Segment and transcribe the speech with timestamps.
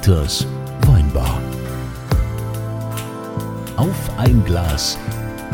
[0.00, 0.46] Dieters
[0.86, 1.42] Weinbar.
[3.76, 4.96] Auf ein Glas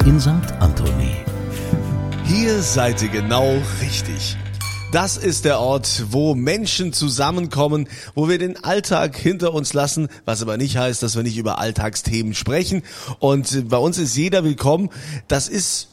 [0.04, 0.29] in St.
[0.61, 1.16] Anthony.
[2.27, 4.37] Hier seid ihr genau richtig.
[4.93, 10.43] Das ist der Ort, wo Menschen zusammenkommen, wo wir den Alltag hinter uns lassen, was
[10.43, 12.82] aber nicht heißt, dass wir nicht über Alltagsthemen sprechen.
[13.18, 14.90] Und bei uns ist jeder willkommen.
[15.26, 15.89] Das ist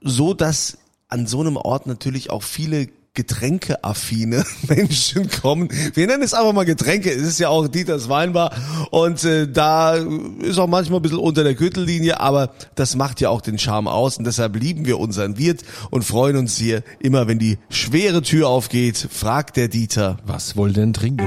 [0.00, 0.78] so, dass
[1.08, 2.86] an so einem Ort natürlich auch viele
[3.16, 5.68] getränkeaffine Menschen kommen.
[5.94, 7.10] Wir nennen es einfach mal Getränke.
[7.10, 8.52] Es ist ja auch Dieters Weinbar
[8.90, 13.30] und äh, da ist auch manchmal ein bisschen unter der Gürtellinie, aber das macht ja
[13.30, 17.26] auch den Charme aus und deshalb lieben wir unseren Wirt und freuen uns hier immer,
[17.26, 20.18] wenn die schwere Tür aufgeht, fragt der Dieter.
[20.24, 21.26] Was wollt ihr denn trinken?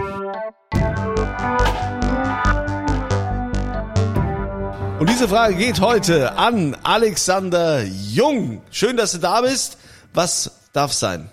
[4.99, 8.61] Und diese Frage geht heute an Alexander Jung.
[8.69, 9.77] Schön, dass du da bist.
[10.13, 11.31] Was darf sein?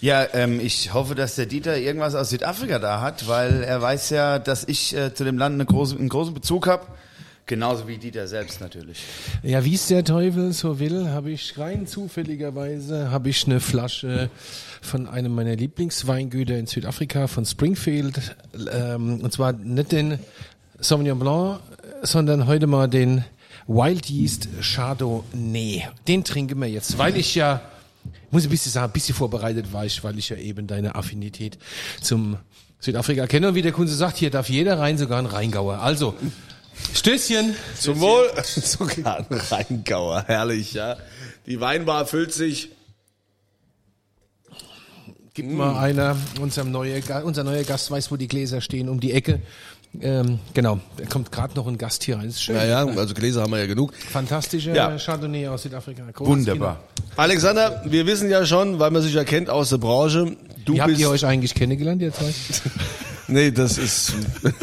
[0.00, 4.10] Ja, ähm, ich hoffe, dass der Dieter irgendwas aus Südafrika da hat, weil er weiß
[4.10, 6.86] ja, dass ich äh, zu dem Land eine große, einen großen Bezug habe.
[7.46, 8.98] Genauso wie Dieter selbst natürlich.
[9.44, 14.30] Ja, wie es der Teufel so will, habe ich rein zufälligerweise habe ich eine Flasche
[14.82, 18.36] von einem meiner Lieblingsweingüter in Südafrika von Springfield
[18.72, 20.18] ähm, und zwar nicht den
[20.80, 21.60] Sauvignon Blanc,
[22.02, 23.24] sondern heute mal den
[23.68, 25.84] Wild Yeast Chardonnay.
[26.08, 27.60] Den trinken wir jetzt, weil ich ja
[28.30, 31.58] muss ein bisschen sagen, ein bisschen vorbereitet war ich, weil ich ja eben deine Affinität
[32.00, 32.36] zum
[32.80, 33.48] Südafrika kenne.
[33.48, 35.80] Und wie der Kunze sagt, hier darf jeder rein, sogar ein Rheingauer.
[35.80, 36.14] Also,
[36.94, 37.54] Stößchen.
[37.78, 38.30] Zum Wohl.
[38.44, 40.24] Sogar ein Rheingauer.
[40.26, 40.96] Herrlich, ja.
[41.46, 42.70] Die Weinbar füllt sich.
[45.34, 49.12] Gibt mal einer, unser, neue, unser neuer Gast weiß, wo die Gläser stehen, um die
[49.12, 49.42] Ecke.
[50.02, 52.26] Ähm, genau, da kommt gerade noch ein Gast hier rein.
[52.26, 52.56] Das ist schön.
[52.56, 53.92] Ja, ja, also Gläser haben wir ja genug.
[53.94, 54.96] Fantastischer Ja.
[54.98, 56.02] Chardonnay aus Südafrika.
[56.12, 56.80] Großes Wunderbar.
[57.16, 60.80] Alexander, wir wissen ja schon, weil man sich ja kennt aus der Branche, du Wie
[60.80, 61.00] habt bist.
[61.00, 62.32] ihr euch eigentlich kennengelernt, ihr zwei?
[63.28, 64.12] nee, das ist.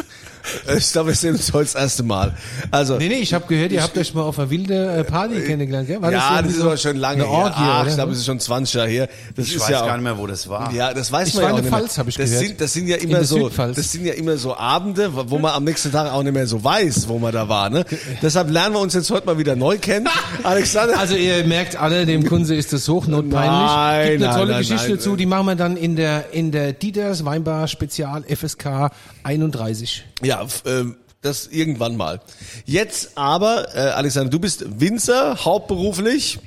[0.76, 2.34] ich glaube, wir sehen uns heute das erste Mal.
[2.70, 2.96] Also.
[2.98, 5.86] Nee, nee, ich habe gehört, ihr habt euch mal auf einer wilden äh, Party kennengelernt,
[5.86, 6.00] gell?
[6.02, 7.44] War ja, das irgendwie ist aber schon lange eine her.
[7.44, 9.08] Orgie, Ach, ich glaube, es ist schon 20 Jahre her.
[9.36, 10.72] Das Ich ist weiß ja auch, gar nicht mehr, wo das war.
[10.72, 12.02] Ja, das weiß Ich man war ja in auch der nicht Pfalz, mehr.
[12.04, 12.46] hab ich das gehört.
[12.46, 13.76] sind, das sind ja In immer der so, Südpfalz.
[13.76, 16.62] das sind ja immer so Abende, wo man am nächsten Tag auch nicht mehr so
[16.62, 17.84] weiß, wo man da war, ne?
[18.22, 20.08] Deshalb lernen wir uns jetzt heute mal wieder neu kennen.
[20.42, 20.98] Alexander.
[20.98, 23.70] Also ihr merkt alle, dem Kunze ist das hochnotpeinlich.
[23.70, 24.96] Nein, Gibt eine nein, tolle nein, Geschichte nein.
[24.98, 28.90] dazu, die machen wir dann in der in der Dieters Weinbar Spezial FSK
[29.24, 30.04] 31.
[30.22, 32.20] Ja, ähm, das irgendwann mal.
[32.66, 36.38] Jetzt aber, äh, Alexander, du bist Winzer hauptberuflich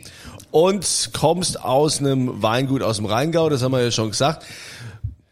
[0.52, 4.46] und kommst aus einem Weingut aus dem Rheingau, das haben wir ja schon gesagt.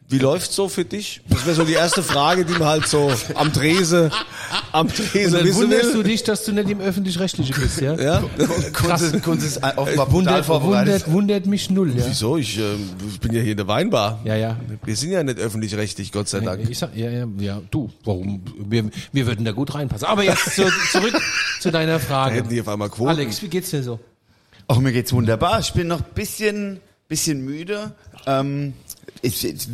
[0.07, 1.21] Wie läuft's so für dich?
[1.29, 4.11] Das wäre so die erste Frage, die man halt so am Trese,
[4.71, 6.03] am Trese Und dann wunderst du will.
[6.03, 7.95] dich, dass du nicht im öffentlich-rechtlichen bist, ja?
[7.95, 8.23] Ja?
[8.71, 12.05] Kunst, Kunst ist offenbar Wundert, wundert, wundert mich null, ja.
[12.07, 12.37] Wieso?
[12.37, 14.19] Ich, ich bin ja hier in der Weinbar.
[14.25, 14.57] Ja, ja.
[14.83, 16.69] Wir sind ja nicht öffentlich-rechtlich, Gott sei Dank.
[16.69, 18.43] Ich sag, ja, ja, ja, du, warum?
[18.59, 20.07] Wir, wir würden da gut reinpassen.
[20.07, 21.19] Aber jetzt zu, zurück
[21.59, 22.35] zu deiner Frage.
[22.35, 23.09] hätten die auf einmal Quoten.
[23.09, 23.99] Alex, wie geht's dir so?
[24.67, 25.59] Ach, mir geht's wunderbar.
[25.61, 27.95] Ich bin noch ein bisschen, bisschen müde.
[28.27, 28.73] Ähm,
[29.23, 29.67] ich, ich,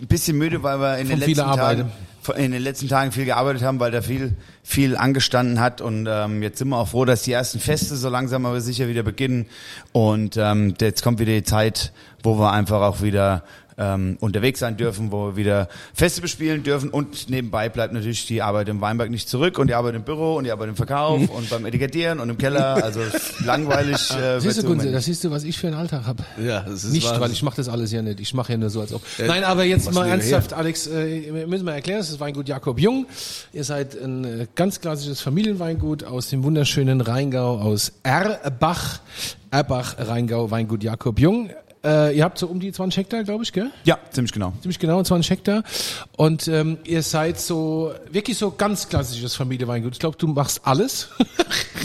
[0.00, 1.36] ein bisschen müde, weil wir in den, letzten.
[1.36, 1.92] Tagen,
[2.36, 5.80] in den letzten Tagen viel gearbeitet haben, weil da viel, viel angestanden hat.
[5.80, 8.88] Und ähm, jetzt sind wir auch froh, dass die ersten Feste so langsam aber sicher
[8.88, 9.46] wieder beginnen.
[9.92, 11.92] Und ähm, jetzt kommt wieder die Zeit,
[12.22, 13.44] wo wir einfach auch wieder
[13.78, 18.40] ähm, unterwegs sein dürfen, wo wir wieder Feste bespielen dürfen und nebenbei bleibt natürlich die
[18.42, 21.28] Arbeit im Weinberg nicht zurück und die Arbeit im Büro und die Arbeit im Verkauf
[21.28, 22.82] und beim Etikettieren und im Keller.
[22.82, 23.00] Also
[23.44, 23.96] langweilig.
[24.16, 24.94] Äh, Siehst du, Moment.
[24.94, 26.24] das siehst du, was ich für einen Alltag habe.
[26.42, 27.20] Ja, das ist Nicht, Wahnsinn.
[27.20, 28.18] weil ich mache das alles ja nicht.
[28.20, 29.02] Ich mache ja nur so, als ob.
[29.18, 33.06] Nein, aber jetzt mal ernsthaft, Alex, äh, müssen wir erklären, das ist Weingut Jakob Jung.
[33.52, 39.00] Ihr seid ein äh, ganz klassisches Familienweingut aus dem wunderschönen Rheingau, aus Erbach.
[39.50, 41.50] Erbach, Rheingau, Weingut Jakob Jung.
[41.86, 43.70] Äh, ihr habt so um die 20 Hektar, glaube ich, gell?
[43.84, 44.52] Ja, ziemlich genau.
[44.60, 45.62] Ziemlich genau 20 Hektar.
[46.16, 49.92] Und ähm, ihr seid so, wirklich so ganz klassisches Familienweingut.
[49.92, 51.08] Ich glaube, du machst alles.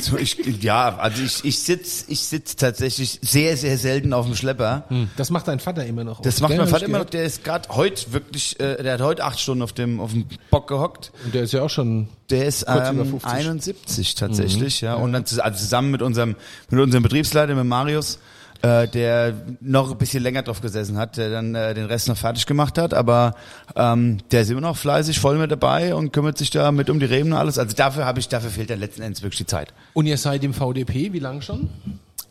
[0.02, 4.36] So, ich, ja, also ich, ich sitz, ich sitz tatsächlich sehr, sehr selten auf dem
[4.36, 4.86] Schlepper.
[5.16, 6.22] Das macht dein Vater immer noch.
[6.22, 7.06] Das oft, macht mein Vater immer noch.
[7.06, 10.26] Der ist gerade heute wirklich, äh, der hat heute acht Stunden auf dem, auf dem
[10.50, 11.12] Bock gehockt.
[11.24, 13.30] Und der ist ja auch schon Der ist ähm, 50.
[13.30, 14.96] 71 tatsächlich, ja.
[14.96, 16.36] Und dann also zusammen mit unserem,
[16.70, 18.18] mit unserem Betriebsleiter, mit Marius,
[18.62, 22.18] äh, der noch ein bisschen länger drauf gesessen hat, der dann äh, den Rest noch
[22.18, 23.36] fertig gemacht hat, aber
[23.76, 27.00] ähm, der ist immer noch fleißig, voll mit dabei und kümmert sich da mit um
[27.00, 27.58] die Reben und alles.
[27.58, 29.74] Also dafür habe ich, dafür fehlt dann letzten Endes wirklich die Zeit.
[29.94, 31.70] Und ihr seid im VDP, wie lang schon?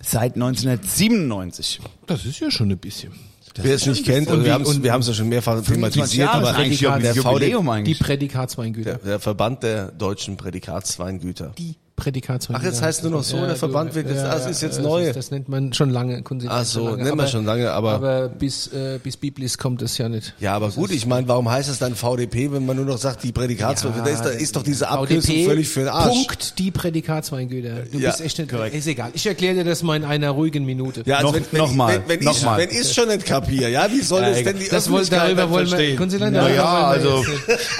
[0.00, 1.80] Seit 1997.
[2.06, 3.12] Das ist ja schon ein bisschen.
[3.56, 6.48] Wer es nicht kennt, und wir haben es wir haben's ja schon mehrfach thematisiert, Jahre
[6.48, 7.98] aber eigentlich der, ein VD, Jubiläum Die eigentlich.
[7.98, 8.94] Prädikatsweingüter.
[8.98, 11.52] der Verband der deutschen Prädikatsweingüter.
[11.58, 12.66] Die Prädikatsweingüter.
[12.66, 15.06] Ach, jetzt heißt nur noch so, der Verband wird jetzt- das ist jetzt neu.
[15.06, 16.22] Das, das nennt man schon lange.
[16.48, 17.02] Ach so, schon lange.
[17.04, 20.34] nennt man schon lange, aber- Aber bis, äh, bis Biblis kommt es ja nicht.
[20.40, 23.22] Ja, aber gut, ich meine, warum heißt es dann VDP, wenn man nur noch sagt,
[23.22, 24.00] die Prädikatsweise?
[24.02, 26.08] da ist, da ist doch diese Abkürzung VDP, völlig für den Arsch.
[26.08, 27.82] Punkt, die Prädikatsweingüter.
[27.92, 29.10] Du Ja, bist echt nicht, ist egal.
[29.14, 31.02] Ich erkläre dir das mal in einer ruhigen Minute.
[31.06, 32.58] Ja, also Noch- wenn, wenn, noch mal, wenn, wenn, noch ich, mal.
[32.58, 35.50] wenn ich schon nicht kapier, ja, wie soll das denn die das wollen, Öffentlichkeit darüber
[35.50, 36.18] wollen wir, verstehen?
[36.20, 37.24] Na darüber ja, wir also-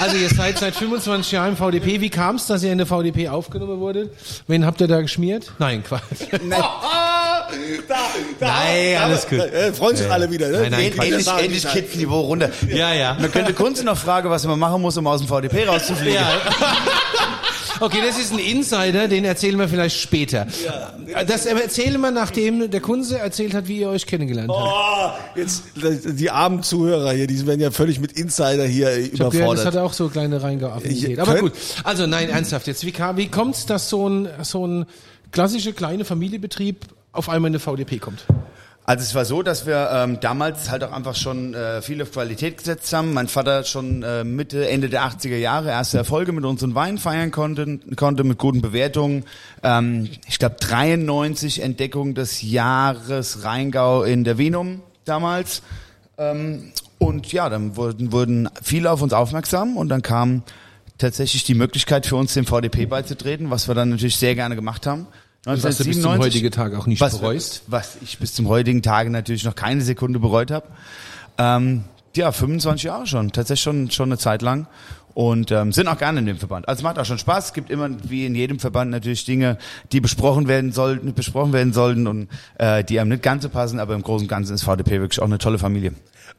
[0.01, 2.01] also ihr seid seit 25 Jahren im VDP.
[2.01, 4.10] Wie kam es, dass ihr in der VDP aufgenommen wurdet?
[4.47, 5.53] Wen habt ihr da geschmiert?
[5.59, 6.03] Nein, Quatsch.
[6.53, 7.49] Ah,
[7.89, 7.95] da,
[8.39, 9.41] da, Nein, da, alles gut.
[9.41, 10.61] Äh, freuen sich alle wieder, ne?
[10.61, 11.07] Nein, nein, Quatsch.
[11.07, 12.51] Endlich, endlich Kippniveau runter.
[12.69, 13.17] Ja, ja.
[13.19, 16.15] Man könnte Kunze noch fragen, was man machen muss, um aus dem VDP rauszufliegen.
[16.15, 16.41] Ja.
[17.79, 20.47] Okay, das ist ein Insider, den erzählen wir vielleicht später.
[21.27, 25.17] Das erzählen wir, nachdem der Kunze erzählt hat, wie ihr euch kennengelernt habt.
[25.37, 29.31] Oh, jetzt die armen Zuhörer hier, die werden ja völlig mit Insider hier Ich hab
[29.31, 29.67] gehört, das überfordert.
[29.67, 31.19] hat auch so kleine Reingeaffinität.
[31.19, 31.53] Aber gut.
[31.85, 32.85] Also nein, ernsthaft jetzt.
[32.85, 34.87] Wie, kam- wie kommt's, dass so ein, so ein
[35.33, 36.79] klassischer kleiner Familienbetrieb
[37.13, 38.25] auf einmal in eine VDP kommt?
[38.91, 42.11] Also es war so, dass wir ähm, damals halt auch einfach schon äh, viel auf
[42.11, 43.13] Qualität gesetzt haben.
[43.13, 47.31] Mein Vater schon äh, Mitte, Ende der 80er Jahre erste Erfolge mit unseren Wein feiern
[47.31, 49.27] konnte, konnte mit guten Bewertungen.
[49.63, 55.63] Ähm, ich glaube 93 Entdeckung des Jahres Rheingau in der Venum damals.
[56.19, 60.43] Ähm, und ja, dann wurden, wurden viele auf uns aufmerksam und dann kam
[60.99, 64.85] tatsächlich die Möglichkeit für uns dem VDP beizutreten, was wir dann natürlich sehr gerne gemacht
[64.89, 65.07] haben.
[65.45, 67.63] Was du bis zum 1997 heutigen Tag auch nicht was, bereust.
[67.67, 70.67] was ich bis zum heutigen Tage natürlich noch keine Sekunde bereut habe.
[71.39, 71.85] Ähm,
[72.15, 74.67] ja, 25 Jahre schon, tatsächlich schon, schon eine Zeit lang.
[75.15, 76.69] Und ähm, sind auch gerne in dem Verband.
[76.69, 77.47] Also macht auch schon Spaß.
[77.47, 79.59] Es gibt immer, wie in jedem Verband, natürlich Dinge,
[79.91, 82.29] die besprochen werden sollten, besprochen werden sollten und
[82.59, 85.21] äh, die einem nicht ganz so passen, aber im Großen und Ganzen ist VDP wirklich
[85.21, 85.95] auch eine tolle Familie.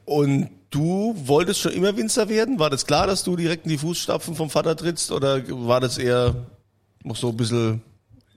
[0.05, 2.59] Und du wolltest schon immer Winzer werden?
[2.59, 5.11] War das klar, dass du direkt in die Fußstapfen vom Vater trittst?
[5.11, 6.35] Oder war das eher
[7.03, 7.81] noch so ein bisschen...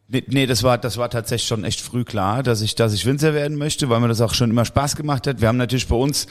[0.06, 3.06] Nee, nee, das war das war tatsächlich schon echt früh klar, dass ich dass ich
[3.06, 5.40] Winzer werden möchte, weil mir das auch schon immer Spaß gemacht hat.
[5.40, 6.26] Wir haben natürlich bei uns,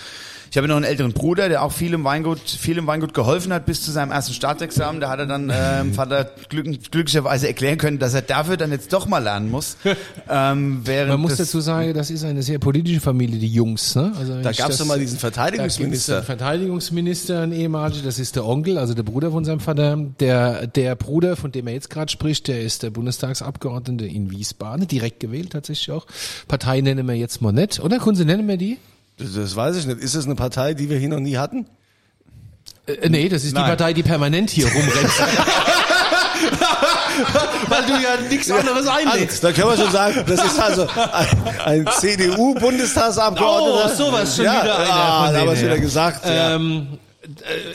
[0.53, 3.51] ich habe noch einen älteren Bruder, der auch viel im Weingut viel im Weingut geholfen
[3.51, 5.01] hat bis zu seinem ersten Staatsexamen.
[5.01, 8.93] Da hat er dann ähm, Vater glück, glücklicherweise erklären können, dass er dafür dann jetzt
[8.93, 9.77] doch mal lernen muss.
[10.29, 13.95] Ähm, während Man muss dazu sagen, das ist eine sehr politische Familie, die Jungs.
[13.95, 14.13] Ne?
[14.17, 16.17] Also Da gab es doch mal diesen Verteidigungsminister.
[16.17, 19.97] einen Verteidigungsminister, ein ehemaliger, das ist der Onkel, also der Bruder von seinem Vater.
[20.19, 24.87] Der, der Bruder, von dem er jetzt gerade spricht, der ist der Bundestagsabgeordnete in Wiesbaden,
[24.87, 26.05] direkt gewählt tatsächlich auch.
[26.47, 27.99] Partei nennen wir jetzt mal nicht, oder?
[28.13, 28.77] Sie nennen wir die?
[29.17, 29.99] Das, weiß ich nicht.
[29.99, 31.67] Ist das eine Partei, die wir hier noch nie hatten?
[32.87, 33.63] Äh, nee, das ist Nein.
[33.63, 35.11] die Partei, die permanent hier rumrennt.
[37.69, 39.45] Weil du ja nichts anderes einlegst.
[39.45, 40.87] Also, da können wir schon sagen, das ist also
[41.65, 43.91] ein, ein CDU-Bundestagsabgeordneter.
[43.93, 45.81] Oh, sowas schon ja, wieder einer Ah, von da haben wir denen, wieder ja.
[45.81, 46.25] gesagt.
[46.25, 46.55] ja.
[46.55, 46.87] Ähm,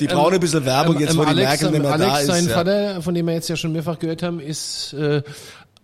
[0.01, 2.27] Die brauchen ein bisschen Werbung, jetzt wo die Alex, Merkel nicht mehr Alex, da ist.
[2.27, 2.55] sein ja.
[2.55, 5.23] Vater, von dem wir jetzt ja schon mehrfach gehört haben, ist äh,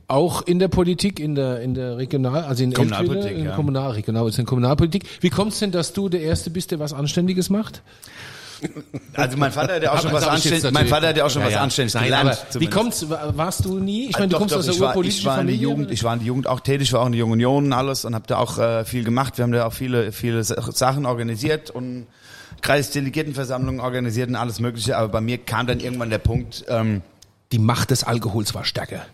[0.09, 3.57] auch in der Politik, in der in der Regional, also in Kommunalpolitik, Eltville, in ja.
[3.57, 5.05] Kommunal, Regional, ist in Kommunalpolitik.
[5.21, 7.83] Wie kommt's denn, dass du der Erste bist, der was Anständiges macht?
[9.15, 10.89] also mein Vater hat ja auch schon was sag ich jetzt anständig, mein.
[10.89, 11.61] Vater hat ja auch schon Ja, was ja.
[11.63, 12.39] anständig Nein, gelernt.
[12.59, 13.11] Wie kommt's?
[13.11, 14.07] wa- Warst du nie?
[14.09, 15.57] Ich meine, du Doch, kommst doch, aus der urpolitischen ich war in der.
[15.57, 17.73] Jugend, ich war in der Jugend auch tätig, war auch in der Jungen Union und
[17.75, 19.37] alles und habe da auch äh, viel gemacht.
[19.37, 22.07] Wir haben da auch viele, viele Sa- Sachen organisiert und
[22.63, 24.97] Kreisdelegiertenversammlungen organisiert und alles Mögliche.
[24.97, 27.03] Aber bei mir kam dann irgendwann der Punkt, ähm,
[27.53, 29.05] Die Macht des Alkohols war stärker.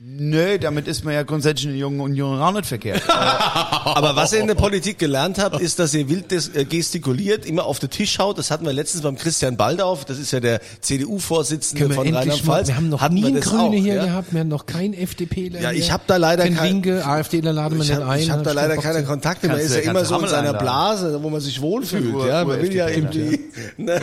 [0.00, 3.02] Nö, damit ist man ja grundsätzlich in der Jungen Union auch nicht verkehrt.
[3.08, 7.64] Aber was ihr in der Politik gelernt habt, ist, dass ihr wild äh, gestikuliert, immer
[7.64, 8.38] auf den Tisch haut.
[8.38, 12.68] Das hatten wir letztens beim Christian Baldauf, das ist ja der CDU-Vorsitzende von Rheinland-Pfalz.
[12.68, 14.04] wir haben noch Hatten nie einen Grüne auch, hier ja?
[14.04, 17.52] gehabt, wir haben noch keinen FDPler Ja, ich hab da leider kein kein- Linke, AfDler
[17.52, 18.30] laden wir Ich nicht habe ein.
[18.30, 19.56] hab da hab leider keinen keine Kontakte mehr.
[19.56, 20.58] Er Kannst ist ja immer so in seiner einladen.
[20.64, 22.14] Blase, wo man sich wohlfühlt.
[22.14, 23.40] Ur- Ja, man will ja irgendwie.
[23.76, 24.00] Ne?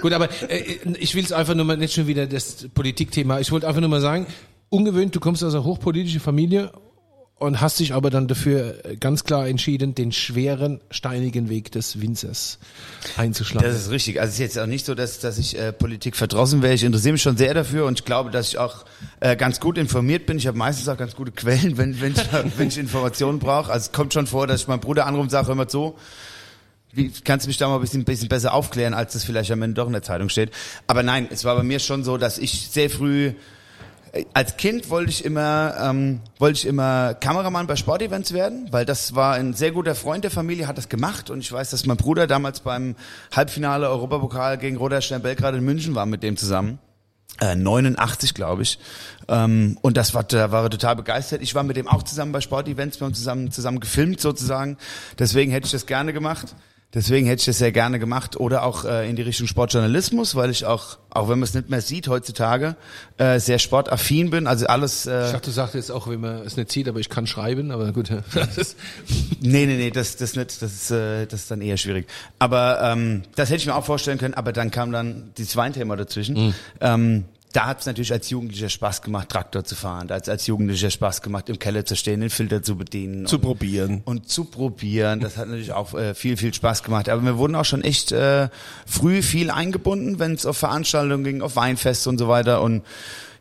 [0.00, 0.62] Gut, aber äh,
[0.98, 3.40] ich will es einfach nur mal nicht schon wieder das Politikthema.
[3.40, 4.26] Ich wollte einfach nur mal sagen,
[4.72, 6.72] ungewöhnt, du kommst aus einer hochpolitischen Familie
[7.38, 12.58] und hast dich aber dann dafür ganz klar entschieden, den schweren, steinigen Weg des Winzers
[13.16, 13.68] einzuschlagen.
[13.68, 14.20] Das ist richtig.
[14.20, 16.72] Also es ist jetzt auch nicht so, dass, dass ich äh, Politik verdrossen wäre.
[16.74, 18.84] Ich interessiere mich schon sehr dafür und ich glaube, dass ich auch
[19.20, 20.38] äh, ganz gut informiert bin.
[20.38, 22.22] Ich habe meistens auch ganz gute Quellen, wenn, wenn, ich,
[22.56, 23.70] wenn ich Informationen brauche.
[23.70, 25.96] Also es kommt schon vor, dass ich meinen Bruder anrufe und sage, hör mal zu,
[26.92, 29.62] wie, kannst du mich da mal ein bisschen, bisschen besser aufklären, als das vielleicht am
[29.62, 30.52] Ende doch in der Zeitung steht.
[30.86, 33.32] Aber nein, es war bei mir schon so, dass ich sehr früh
[34.34, 39.14] als Kind wollte ich immer ähm, wollte ich immer Kameramann bei Sportevents werden, weil das
[39.14, 41.96] war ein sehr guter Freund der Familie, hat das gemacht und ich weiß, dass mein
[41.96, 42.94] Bruder damals beim
[43.34, 46.78] Halbfinale Europapokal gegen Roter Stern Belgrad in München war mit dem zusammen.
[47.40, 48.78] Äh, 89, glaube ich.
[49.28, 51.40] Ähm, und das war, da war er total begeistert.
[51.40, 54.76] Ich war mit dem auch zusammen bei Sportevents, wir haben zusammen, zusammen gefilmt sozusagen.
[55.18, 56.54] Deswegen hätte ich das gerne gemacht.
[56.94, 60.50] Deswegen hätte ich das sehr gerne gemacht oder auch äh, in die Richtung Sportjournalismus, weil
[60.50, 62.76] ich auch, auch wenn man es nicht mehr sieht heutzutage,
[63.16, 64.46] äh, sehr sportaffin bin.
[64.46, 65.06] Also alles.
[65.06, 67.26] Äh, Ich dachte, du sagst jetzt auch, wenn man es nicht sieht, aber ich kann
[67.26, 68.10] schreiben, aber gut.
[68.34, 68.76] Das ist,
[69.40, 72.06] Nee, nee, nee, das, das nicht, das ist, äh, das ist dann eher schwierig.
[72.38, 75.96] Aber ähm, das hätte ich mir auch vorstellen können, aber dann kam dann dieses Weinthema
[75.96, 76.54] dazwischen.
[76.80, 80.08] Ähm, da hat es natürlich als Jugendlicher Spaß gemacht, Traktor zu fahren.
[80.08, 83.26] Da hat es als Jugendlicher Spaß gemacht, im Keller zu stehen, den Filter zu bedienen.
[83.26, 84.02] Zu und, probieren.
[84.04, 85.20] Und zu probieren.
[85.20, 87.08] Das hat natürlich auch äh, viel, viel Spaß gemacht.
[87.08, 88.48] Aber wir wurden auch schon echt äh,
[88.86, 92.62] früh viel eingebunden, wenn es auf Veranstaltungen ging, auf Weinfeste und so weiter.
[92.62, 92.82] Und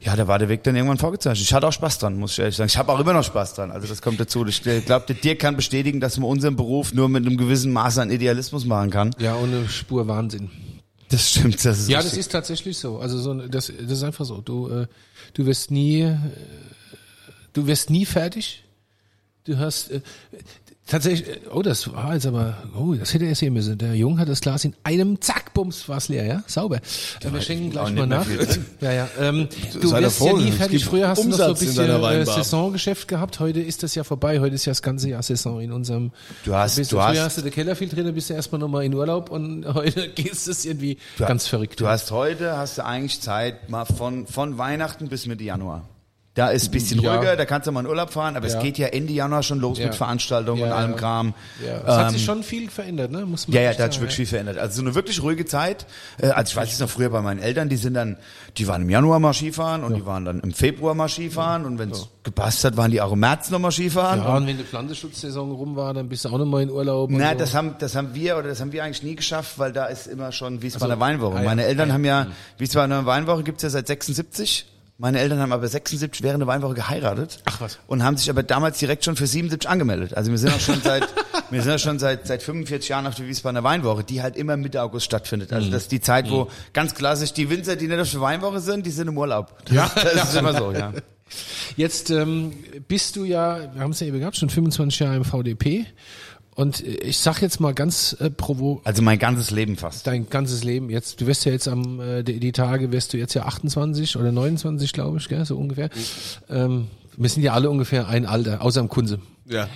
[0.01, 1.47] ja, da war der Weg dann irgendwann vorgezeichnet.
[1.47, 2.67] Ich hatte auch Spaß dran, muss ich ehrlich sagen.
[2.67, 3.71] Ich habe auch immer noch Spaß dran.
[3.71, 4.45] Also das kommt dazu.
[4.45, 7.99] Ich glaube, der Dirk kann bestätigen, dass man unseren Beruf nur mit einem gewissen Maß
[7.99, 9.15] an Idealismus machen kann.
[9.19, 10.49] ja, ohne Spur Wahnsinn.
[11.11, 11.63] Das stimmt.
[11.65, 12.99] Das ist Ja, das ist tatsächlich so.
[12.99, 14.39] Also so, das, das ist einfach so.
[14.41, 14.87] Du, äh,
[15.33, 16.17] du wirst nie, äh,
[17.53, 18.63] du wirst nie fertig.
[19.43, 20.01] Du hast äh,
[20.91, 23.77] tatsächlich, äh, oh, das war jetzt aber, oh, das hätte er sehen müssen.
[23.77, 26.77] Der Jung hat das Glas in einem Zack, bums, war's leer, ja, sauber.
[26.77, 28.25] Äh, wir schenken gleich mal nach.
[28.81, 29.07] Ja, ja.
[29.19, 29.47] Ähm,
[29.79, 30.85] du Sei wirst ja nie es fertig.
[30.85, 32.25] Früher hast du noch so ein Umsatz in bisschen äh.
[32.25, 33.39] Saisongeschäft gehabt.
[33.39, 34.39] Heute ist das ja vorbei.
[34.39, 36.11] Heute ist ja das ganze Jahr Saison in unserem.
[36.45, 38.59] Du hast- bist, du früher hast- hast du den Keller viel drin, bist du erstmal
[38.59, 41.79] nochmal in Urlaub und heute gehst es irgendwie ganz verrückt.
[41.79, 45.87] Du hast heute, hast du eigentlich Zeit mal von, von Weihnachten bis Mitte Januar.
[46.33, 47.15] Da ist ein bisschen Ja.
[47.15, 48.55] ruhiger, da kannst du mal in Urlaub fahren, aber Ja.
[48.55, 49.87] es geht ja Ende Januar schon los Ja.
[49.87, 50.97] mit Veranstaltungen und allem ja.
[50.97, 51.33] Kram.
[51.65, 53.25] Ja, es hat Ähm, sich schon viel verändert, ne?
[53.25, 54.57] Muss man Ja, ja, da hat sich wirklich viel verändert.
[54.57, 55.85] Also so eine wirklich ruhige Zeit.
[56.21, 58.15] Äh, also ich weiß es noch früher bei meinen Eltern, die sind dann,
[58.57, 61.79] die waren im Januar mal Skifahren und die waren dann im Februar mal Skifahren und
[61.79, 64.21] wenn es gepasst hat, waren die auch im März noch mal Skifahren.
[64.21, 67.09] Ja, und wenn die Pflanzenschutzsaison rum war, dann bist du auch noch mal in Urlaub.
[67.09, 67.39] und Na, so.
[67.39, 70.07] das haben, das haben wir oder das haben wir eigentlich nie geschafft, weil da ist
[70.07, 71.39] immer schon Wiesbadener Also, Weinwoche.
[71.39, 71.93] ah Meine Eltern ah ja.
[71.95, 74.65] haben ja, Wiesbadener Weinwoche gibt's ja seit 76.
[75.01, 77.39] Meine Eltern haben aber 76 während der Weinwoche geheiratet.
[77.45, 77.79] Ach was.
[77.87, 80.13] Und haben sich aber damals direkt schon für 77 angemeldet.
[80.15, 81.07] Also wir sind auch schon seit,
[81.49, 84.57] wir sind auch schon seit, seit 45 Jahren auf der Wiesbadener Weinwoche, die halt immer
[84.57, 85.53] Mitte August stattfindet.
[85.53, 88.59] Also das ist die Zeit, wo ganz klassisch die Winzer, die nicht auf der Weinwoche
[88.59, 89.57] sind, die sind im Urlaub.
[89.65, 89.91] Das, Ja.
[89.95, 90.93] das ist immer so, ja.
[91.75, 92.53] Jetzt ähm,
[92.87, 95.87] bist du ja, wir haben es ja eben gehabt, schon 25 Jahre im VDP.
[96.55, 100.05] Und ich sag jetzt mal ganz äh, provo, Also mein ganzes Leben fast.
[100.05, 103.17] dein ganzes Leben jetzt, du wirst ja jetzt am, äh, die, die Tage wirst du
[103.17, 105.89] jetzt ja 28 oder 29, glaube ich, gell, so ungefähr.
[106.49, 109.19] Ähm, wir sind ja alle ungefähr ein Alter, außer am Kunze.
[109.45, 109.69] Ja.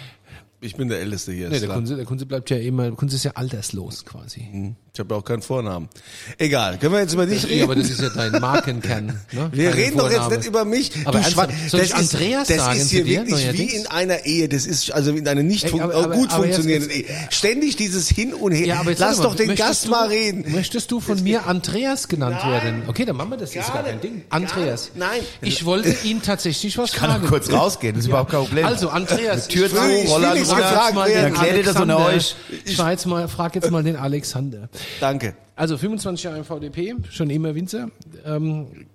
[0.61, 1.49] Ich bin der Älteste hier.
[1.49, 1.69] Nee, der.
[1.69, 4.75] Kunze, der Kunze bleibt ja immer, der Kunze ist ja alterslos quasi.
[4.95, 5.89] Ich habe ja auch keinen Vornamen.
[6.37, 7.57] Egal, können wir jetzt über dich reden?
[7.57, 9.19] Ja, aber das ist ja dein Markenkern.
[9.33, 9.49] Ne?
[9.51, 10.37] wir Keine reden doch jetzt Vorname.
[10.37, 10.91] nicht über mich.
[11.03, 13.75] Aber du ernsthaft, soll ich das ist, Andreas das sagen ist hier dir, wirklich wie
[13.75, 14.47] in einer Ehe.
[14.47, 17.05] Das ist also in einer nicht Ey, aber- aber- gut jetzt- funktionierenden Ehe.
[17.29, 18.67] Ständig dieses Hin und Her.
[18.67, 20.45] Ja, aber jetzt Lass mal, doch den Gast du, mal reden.
[20.53, 22.51] Möchtest du von mir Andreas genannt Nein.
[22.51, 22.83] werden?
[22.87, 23.51] Okay, dann machen wir das.
[23.51, 23.99] Das ist Gar kein.
[23.99, 24.21] Ding.
[24.29, 24.91] Andreas.
[24.95, 25.19] Nein.
[25.41, 27.27] Ich wollte ihn tatsächlich was Kann fragen.
[27.27, 28.65] kurz rausgehen, das ist überhaupt kein Problem.
[28.65, 29.49] Also, Andreas.
[29.49, 31.09] Tür ich zu, frage- ich Roller runter.
[31.09, 32.35] Erklärt ihr das unter euch?
[32.63, 34.69] Ich war jetzt mal, frag jetzt mal den Alexander.
[34.99, 35.35] Danke.
[35.55, 37.89] Also 25 Jahre im VDP, schon immer Winzer.
[38.25, 38.87] Ähm,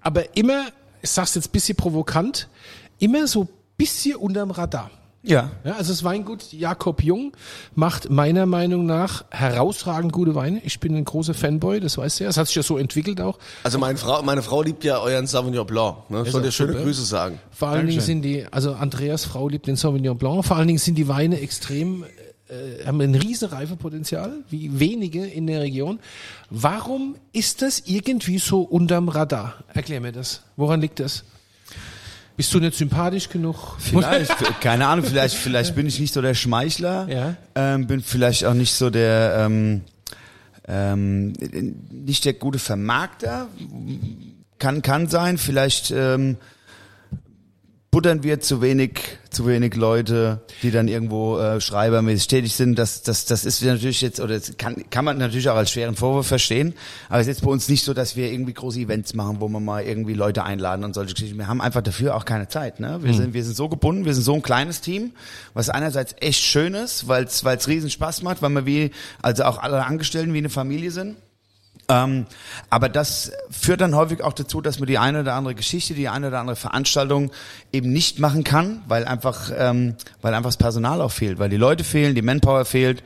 [0.00, 0.66] aber immer,
[1.02, 2.48] ich sag's jetzt ein bisschen provokant,
[2.98, 4.90] immer so ein bisschen unterm Radar.
[5.22, 5.50] Ja.
[5.64, 7.32] Ja, also das Weingut Jakob Jung
[7.74, 10.60] macht meiner Meinung nach herausragend gute Weine.
[10.64, 12.30] Ich bin ein großer Fanboy, das weißt du ja.
[12.30, 13.38] Es hat sich ja so entwickelt auch.
[13.64, 16.08] Also meine Frau, meine Frau liebt ja euren Sauvignon Blanc.
[16.08, 16.24] Ne?
[16.24, 16.84] Soll auch dir schöne super.
[16.84, 17.40] Grüße sagen.
[17.50, 20.44] Vor allen Dingen sind die, also Andreas Frau liebt den Sauvignon Blanc.
[20.44, 22.04] Vor allen Dingen sind die Weine extrem,
[22.48, 25.98] äh, haben ein riesen Reifepotenzial, wie wenige in der Region.
[26.50, 29.54] Warum ist das irgendwie so unterm Radar?
[29.74, 30.42] Erklär mir das.
[30.56, 31.24] Woran liegt das?
[32.36, 33.76] Bist du nicht sympathisch genug?
[33.80, 37.36] Vielleicht, keine Ahnung, vielleicht, vielleicht bin ich nicht so der Schmeichler, Ja.
[37.54, 39.80] ähm, bin vielleicht auch nicht so der, ähm,
[40.68, 41.32] ähm,
[41.90, 43.48] nicht der gute Vermarkter,
[44.58, 46.36] kann, kann sein, vielleicht ähm,
[47.90, 52.78] buttern wir zu wenig, zu wenig Leute, die dann irgendwo äh, schreibermäßig tätig sind.
[52.78, 55.96] Das, das, das ist natürlich jetzt, oder das kann, kann man natürlich auch als schweren
[55.96, 56.74] Vorwurf verstehen.
[57.08, 59.48] Aber es ist jetzt bei uns nicht so, dass wir irgendwie große Events machen, wo
[59.48, 61.38] wir mal irgendwie Leute einladen und solche Geschichten.
[61.38, 62.78] Wir haben einfach dafür auch keine Zeit.
[62.78, 62.98] Ne?
[63.02, 65.12] Wir, sind, wir sind so gebunden, wir sind so ein kleines Team,
[65.54, 68.90] was einerseits echt schön ist, weil es riesen Spaß macht, weil wir wie,
[69.22, 71.16] also auch alle Angestellten wie eine Familie sind.
[71.90, 72.26] Ähm,
[72.68, 76.08] aber das führt dann häufig auch dazu, dass man die eine oder andere Geschichte, die
[76.08, 77.30] eine oder andere Veranstaltung
[77.72, 81.56] eben nicht machen kann, weil einfach, ähm, weil einfach das Personal auch fehlt, weil die
[81.56, 83.02] Leute fehlen, die Manpower fehlt.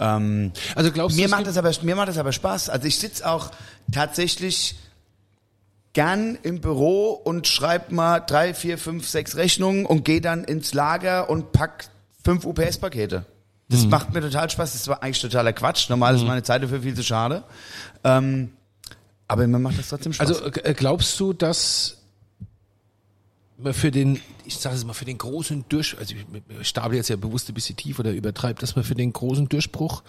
[0.00, 2.70] Ähm, Also glaubst du, mir es macht das aber mir macht das aber Spaß.
[2.70, 3.50] Also ich sitz auch
[3.92, 4.74] tatsächlich
[5.92, 10.74] gern im Büro und schreib mal drei, vier, fünf, sechs Rechnungen und gehe dann ins
[10.74, 11.88] Lager und pack
[12.24, 13.24] fünf UPS-Pakete.
[13.68, 13.90] Das Mhm.
[13.90, 14.72] macht mir total Spaß.
[14.72, 15.90] Das war eigentlich totaler Quatsch.
[15.90, 17.44] Normal ist meine Zeit dafür viel zu schade.
[18.04, 18.50] Ähm,
[19.26, 20.26] aber mir macht das trotzdem Spaß.
[20.26, 21.98] Also glaubst du, dass
[23.72, 26.14] für den, ich sage es mal, für den großen Durch, also
[26.60, 29.48] ich stapel jetzt ja bewusst ein bisschen tief oder übertreibt, dass man für den großen
[29.48, 30.02] Durchbruch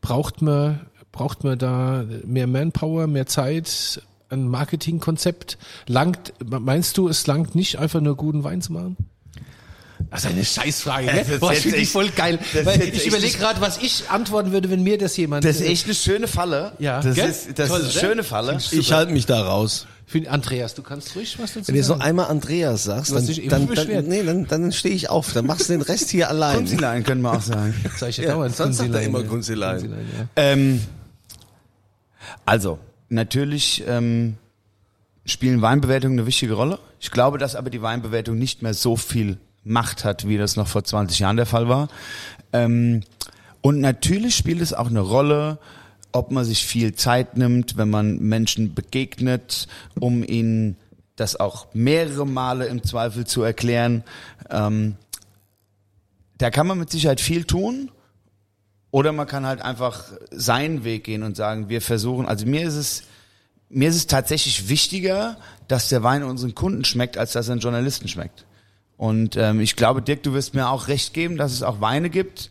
[0.00, 5.58] braucht man, braucht man da mehr Manpower, mehr Zeit, ein Marketingkonzept.
[5.86, 8.96] Langt, meinst du, es langt nicht einfach nur guten Wein zu machen?
[10.10, 11.34] Das ist eine Scheißfrage, Das gell?
[11.34, 12.38] ist Boah, jetzt finde ich echt- voll geil.
[12.54, 15.44] das Weil ich überlege gerade, was ich antworten würde, wenn mir das jemand.
[15.44, 16.72] Das ist echt eine schöne Falle.
[16.78, 17.00] Ja.
[17.02, 17.28] Das Gell?
[17.28, 18.00] ist, das Toll, ist eine oder?
[18.08, 18.58] schöne Falle.
[18.70, 19.86] Ich halte mich da raus.
[20.06, 22.08] Für Andreas, du kannst ruhig was dazu Wenn du jetzt noch sagen.
[22.08, 23.90] einmal Andreas sagst, dann, dann, beschwert.
[24.04, 25.34] dann, nee, dann, dann stehe ich auf.
[25.34, 26.56] Dann machst du den Rest hier allein.
[26.56, 27.74] Kunzilein können wir auch sagen.
[27.98, 29.22] Sag ich ja, Ja, sonst sagt er immer.
[29.24, 29.80] Kunzilein.
[29.80, 30.26] Kunzilein, ja.
[30.36, 30.80] Ähm,
[32.46, 32.78] also,
[33.10, 34.36] natürlich ähm,
[35.26, 36.78] spielen Weinbewertungen eine wichtige Rolle.
[37.00, 40.68] Ich glaube, dass aber die Weinbewertung nicht mehr so viel Macht hat, wie das noch
[40.68, 41.88] vor 20 Jahren der Fall war.
[42.52, 43.02] Ähm,
[43.60, 45.58] und natürlich spielt es auch eine Rolle,
[46.12, 50.76] ob man sich viel Zeit nimmt, wenn man Menschen begegnet, um ihnen
[51.16, 54.04] das auch mehrere Male im Zweifel zu erklären.
[54.50, 54.96] Ähm,
[56.38, 57.90] da kann man mit Sicherheit viel tun.
[58.90, 62.74] Oder man kann halt einfach seinen Weg gehen und sagen, wir versuchen, also mir ist
[62.74, 63.02] es,
[63.68, 65.36] mir ist es tatsächlich wichtiger,
[65.66, 68.46] dass der Wein unseren Kunden schmeckt, als dass er einen Journalisten schmeckt.
[68.98, 72.10] Und ähm, ich glaube, Dirk, du wirst mir auch recht geben, dass es auch Weine
[72.10, 72.50] gibt,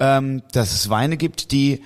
[0.00, 1.82] ähm, dass es Weine gibt, die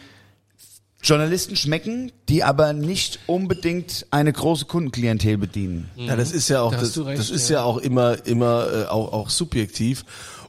[1.03, 5.91] Journalisten schmecken, die aber nicht unbedingt eine große Kundenklientel bedienen.
[5.97, 7.59] Ja, das ist ja auch, Da das, recht, das ist ja.
[7.59, 10.05] ja auch immer, immer äh, auch, auch subjektiv.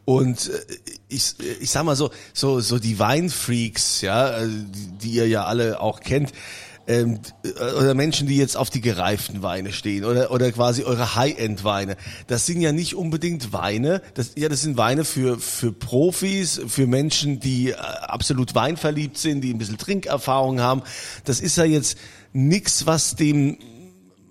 [0.05, 0.59] Und äh,
[1.09, 5.45] ich, ich sag mal so, so, so die Weinfreaks, ja, äh, die, die ihr ja
[5.45, 6.31] alle auch kennt,
[6.87, 11.15] ähm, äh, oder Menschen, die jetzt auf die gereiften Weine stehen oder oder quasi eure
[11.15, 11.97] High-End-Weine.
[12.27, 14.01] Das sind ja nicht unbedingt Weine.
[14.13, 19.41] Das, ja, das sind Weine für für Profis, für Menschen, die äh, absolut weinverliebt sind,
[19.41, 20.81] die ein bisschen Trinkerfahrung haben.
[21.25, 21.97] Das ist ja jetzt
[22.33, 23.57] nix, was dem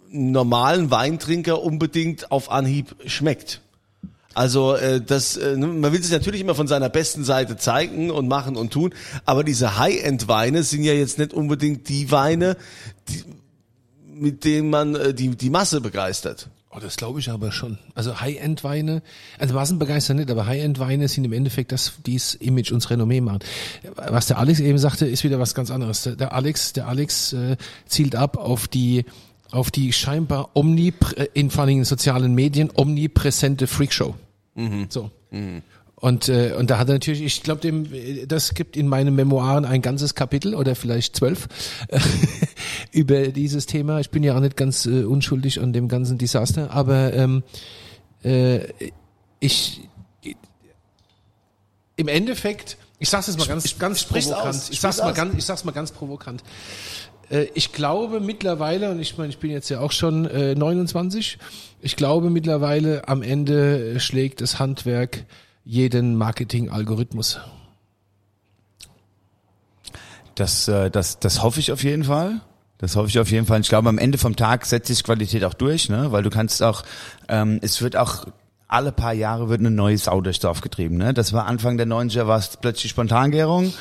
[0.08, 3.60] normalen Weintrinker unbedingt auf Anhieb schmeckt.
[4.37, 8.28] Also äh, das, äh, man will sich natürlich immer von seiner besten Seite zeigen und
[8.28, 8.93] machen und tun,
[9.25, 12.59] aber diese High-End-Weine sind ja jetzt nicht unbedingt die Weine,
[13.09, 13.25] die,
[14.14, 16.50] mit denen man äh, die, die Masse begeistert.
[16.71, 17.78] Oh, das glaube ich aber schon.
[17.95, 19.02] Also High-End-Weine,
[19.38, 23.38] also Massenbegeistert nicht, aber High-End-Weine sind im Endeffekt das, die das Image uns Renommee machen.
[23.95, 26.02] Was der Alex eben sagte, ist wieder was ganz anderes.
[26.02, 29.07] Der- Alex, der Alex äh, zielt ab auf die
[29.51, 34.14] auf die scheinbar omnipr äh, in vor allem in sozialen Medien omnipräsente Freakshow.
[34.88, 35.11] So.
[35.99, 37.87] Und, äh, und da hat er natürlich, ich glaube, dem,
[38.29, 41.49] das gibt in meinen Memoiren ein ganzes Kapitel oder vielleicht zwölf
[41.88, 41.99] äh,
[42.92, 44.01] über dieses Thema.
[44.01, 47.42] Ich bin ja auch nicht ganz äh, unschuldig an dem ganzen Desaster, aber ähm,
[48.23, 48.61] äh,
[49.40, 49.88] ich
[51.97, 54.55] im Endeffekt, ich sag's jetzt mal ganz, ganz sprich's provokant.
[54.55, 56.42] aus, Ich sag's sprich's mal ganz, ich sag's mal ganz provokant.
[57.30, 61.38] Äh, Ich glaube mittlerweile, und ich meine, ich bin jetzt ja auch schon äh, 29,
[61.80, 65.24] ich glaube mittlerweile am Ende äh, schlägt das Handwerk
[65.64, 67.40] jeden Marketing-Algorithmus.
[70.34, 72.40] Das, äh, das, das hoffe ich auf jeden Fall.
[72.78, 73.60] Das hoffe ich auf jeden Fall.
[73.60, 76.12] Ich glaube, am Ende vom Tag setzt sich Qualität auch durch, ne?
[76.12, 76.82] Weil du kannst auch,
[77.28, 78.26] ähm, es wird auch
[78.68, 80.96] alle paar Jahre wird eine neue Sau durchs Dorf getrieben.
[80.96, 81.14] Ne?
[81.14, 83.72] Das war Anfang der 90er war es plötzlich Spontangärung.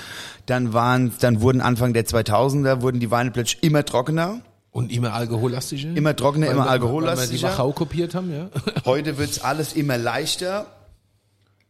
[0.45, 4.41] Dann waren, dann wurden Anfang der 2000er wurden die Weine plötzlich immer trockener.
[4.71, 5.89] Und immer alkohollastischer.
[5.95, 7.47] Immer trockener, immer wir- Weil wir die alkohollastischer.
[7.49, 8.49] Wachau kopiert haben, ja.
[8.85, 10.67] Heute wird's alles immer leichter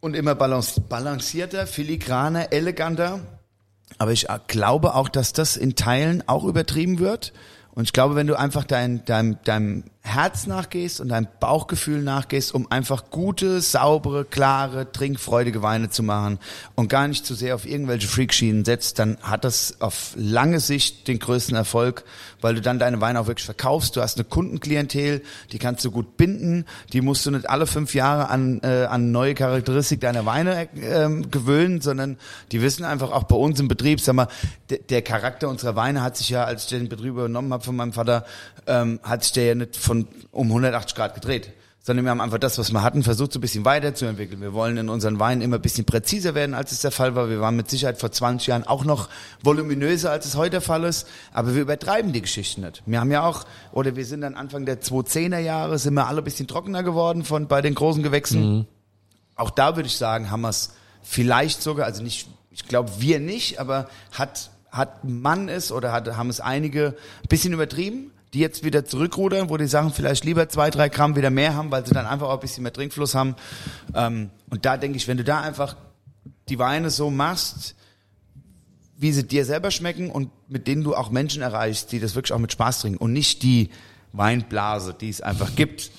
[0.00, 3.20] und immer balancierter, filigraner, eleganter.
[3.98, 7.32] Aber ich glaube auch, dass das in Teilen auch übertrieben wird.
[7.74, 12.54] Und ich glaube, wenn du einfach dein, deinem, deinem Herz nachgehst und deinem Bauchgefühl nachgehst,
[12.54, 16.38] um einfach gute, saubere, klare, trinkfreudige Weine zu machen
[16.76, 21.08] und gar nicht zu sehr auf irgendwelche Freakschienen setzt, dann hat das auf lange Sicht
[21.08, 22.04] den größten Erfolg,
[22.40, 23.96] weil du dann deine Weine auch wirklich verkaufst.
[23.96, 27.92] Du hast eine Kundenklientel, die kannst du gut binden, die musst du nicht alle fünf
[27.92, 32.16] Jahre an, äh, an neue Charakteristik deiner Weine ähm, gewöhnen, sondern
[32.52, 34.28] die wissen einfach auch bei uns im Betrieb, sag mal,
[34.70, 37.74] der, der Charakter unserer Weine hat sich ja, als ich den Betrieb übernommen habe von
[37.74, 38.24] meinem Vater,
[38.68, 39.95] ähm, hat sich der ja nicht von
[40.30, 41.52] um 180 Grad gedreht.
[41.86, 44.40] Sondern wir haben einfach das, was wir hatten, versucht so ein bisschen weiterzuentwickeln.
[44.40, 47.30] Wir wollen in unseren Weinen immer ein bisschen präziser werden, als es der Fall war.
[47.30, 49.08] Wir waren mit Sicherheit vor 20 Jahren auch noch
[49.44, 51.06] voluminöser, als es heute der Fall ist.
[51.32, 52.82] Aber wir übertreiben die Geschichten nicht.
[52.86, 56.22] Wir haben ja auch, oder wir sind dann Anfang der 2010er Jahre, sind wir alle
[56.22, 58.66] ein bisschen trockener geworden von, bei den großen Gewächsen.
[59.36, 63.20] Auch da würde ich sagen, haben wir es vielleicht sogar, also nicht, ich glaube wir
[63.20, 68.40] nicht, aber hat, hat man es oder hat, haben es einige ein bisschen übertrieben, die
[68.40, 71.86] jetzt wieder zurückrudern, wo die Sachen vielleicht lieber zwei, drei Gramm wieder mehr haben, weil
[71.86, 73.36] sie dann einfach auch ein bisschen mehr Trinkfluss haben.
[73.94, 75.76] Ähm, und da denke ich, wenn du da einfach
[76.48, 77.74] die Weine so machst,
[78.98, 82.32] wie sie dir selber schmecken und mit denen du auch Menschen erreichst, die das wirklich
[82.32, 83.70] auch mit Spaß trinken und nicht die
[84.12, 85.90] Weinblase, die es einfach gibt,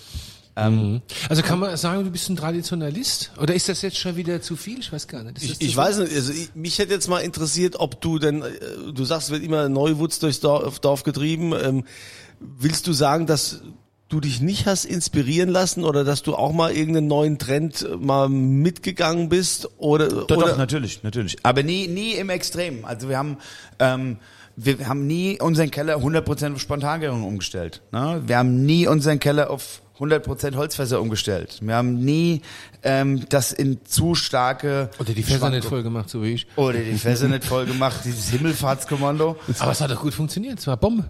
[0.66, 1.02] Mhm.
[1.30, 3.32] Also kann man sagen, du bist ein Traditionalist?
[3.40, 4.80] Oder ist das jetzt schon wieder zu viel?
[4.80, 5.42] Ich weiß gar nicht.
[5.44, 8.92] Ich, ich weiß nicht, also ich, mich hätte jetzt mal interessiert, ob du denn, äh,
[8.94, 11.54] du sagst, es wird immer Neuwutz durchs Dorf, Dorf getrieben.
[11.54, 11.84] Ähm,
[12.40, 13.62] willst du sagen, dass
[14.10, 17.96] du dich nicht hast inspirieren lassen oder dass du auch mal irgendeinen neuen Trend äh,
[17.96, 19.70] mal mitgegangen bist?
[19.78, 21.38] Oder, Doch, oder doch, natürlich, natürlich.
[21.44, 22.86] Aber nie, nie im Extrem.
[22.86, 23.38] Also wir haben,
[23.80, 24.18] ähm,
[24.58, 27.84] wir haben nie unseren Keller 100% auf Spontangärung umgestellt.
[27.92, 28.24] Ne?
[28.26, 31.60] Wir haben nie unseren Keller auf 100% Holzfässer umgestellt.
[31.62, 32.42] Wir haben nie
[32.82, 36.48] ähm, das in zu starke Oder die Fässer nicht voll gemacht, so wie ich.
[36.56, 39.38] Oder die Fässer nicht voll gemacht, dieses Himmelfahrtskommando.
[39.60, 40.58] Aber es hat doch gut funktioniert.
[40.60, 41.10] Es war Bombe.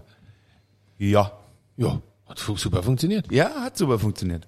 [0.98, 1.32] Ja.
[1.76, 3.32] Ja, hat super funktioniert.
[3.32, 4.46] Ja, hat super funktioniert.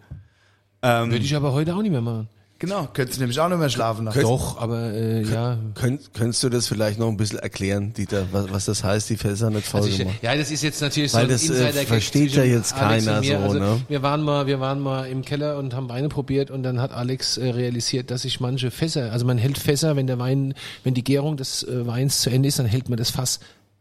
[0.82, 2.28] Würde ich aber heute auch nicht mehr machen.
[2.60, 4.04] Genau, könntest du nämlich auch nicht mehr schlafen.
[4.04, 4.20] nachts.
[4.20, 5.58] Doch, aber äh, ja.
[5.74, 9.16] Könnt, könntest du das vielleicht noch ein bisschen erklären, Dieter, was, was das heißt, die
[9.16, 10.16] Fässer nicht voll Also ich, gemacht?
[10.20, 13.06] ja, das ist jetzt natürlich Weil so ein das, äh, Insider-Gag versteht ja jetzt Alex
[13.06, 13.80] keiner so, also, ne?
[13.88, 16.92] Wir waren mal, wir waren mal im Keller und haben Weine probiert und dann hat
[16.92, 20.52] Alex äh, realisiert, dass sich manche Fässer, also man hält Fässer, wenn der Wein,
[20.84, 23.40] wenn die Gärung des äh, Weins zu Ende ist, dann hält man das Fass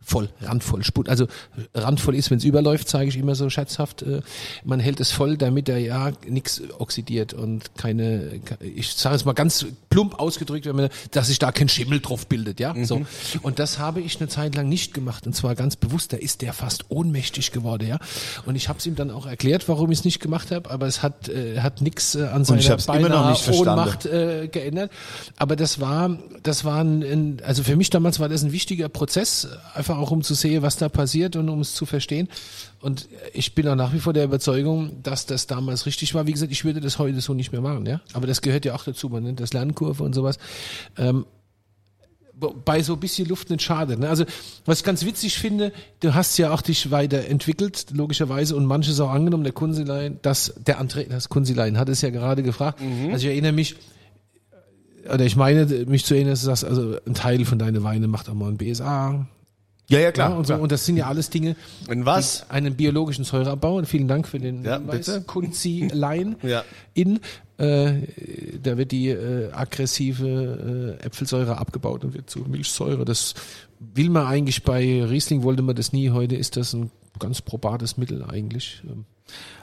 [0.10, 1.10] voll, randvoll, sput.
[1.10, 1.28] Also
[1.74, 4.02] randvoll ist, wenn es überläuft, sage ich immer so scherzhaft.
[4.02, 4.22] Äh,
[4.64, 9.34] man hält es voll, damit da ja nichts oxidiert und keine, ich sage es mal
[9.34, 12.74] ganz plump ausgedrückt, wenn man, dass sich da kein Schimmel drauf bildet, ja.
[12.86, 13.06] So.
[13.42, 16.14] Und das habe ich eine Zeit lang nicht gemacht und zwar ganz bewusst.
[16.14, 18.00] Da ist der fast ohnmächtig geworden, ja.
[18.46, 20.88] Und ich habe es ihm dann auch erklärt, warum ich es nicht gemacht habe, aber
[20.88, 23.36] es hat äh, hat nichts äh, an seiner beinahe.
[23.52, 24.92] Ohnmacht äh, geändert.
[25.38, 28.90] Aber das war, das war ein, ein, also für mich damals war das ein wichtiger
[28.90, 32.28] Prozess, einfach auch um zu sehen, was da passiert und um es zu verstehen.
[32.82, 36.28] Und ich bin auch nach wie vor der Überzeugung, dass das damals richtig war.
[36.28, 38.02] Wie gesagt, ich würde das heute so nicht mehr machen, ja.
[38.14, 40.38] Aber das gehört ja auch dazu, man nennt das Lernkurve und sowas.
[40.98, 41.26] Ähm,
[42.66, 43.98] bei so ein bisschen Luft nicht schade.
[43.98, 44.08] Ne?
[44.10, 44.26] Also
[44.66, 49.10] was ich ganz witzig finde, du hast ja auch dich weiterentwickelt, logischerweise, und manches auch
[49.10, 52.80] angenommen, der Kunzilein, das, der André, das Kunzilein hat es ja gerade gefragt.
[53.12, 53.76] Also ich erinnere mich,
[55.06, 58.08] oder ich meine, mich zu erinnern, dass du sagst, also ein Teil von deinen Weine
[58.08, 59.28] macht auch mal ein BSA.
[59.90, 60.30] Ja, ja, klar.
[60.32, 60.62] ja, und, so, klar.
[60.62, 61.56] und das sind ja alles Dinge,
[61.90, 62.46] In was?
[62.48, 63.78] die einen biologischen Säureabbau.
[63.78, 65.06] Und vielen Dank für den Ja, Hinweis.
[65.08, 65.22] bitte.
[65.22, 66.64] Kunzilein Ja.
[66.94, 67.20] in,
[67.58, 67.94] äh,
[68.62, 73.04] da wird die äh, aggressive äh, Äpfelsäure abgebaut und wird zu Milchsäure.
[73.04, 73.34] Das
[73.80, 76.12] will man eigentlich bei Riesling wollte man das nie.
[76.12, 78.82] Heute ist das ein ganz probates Mittel eigentlich.
[78.88, 79.06] Ähm,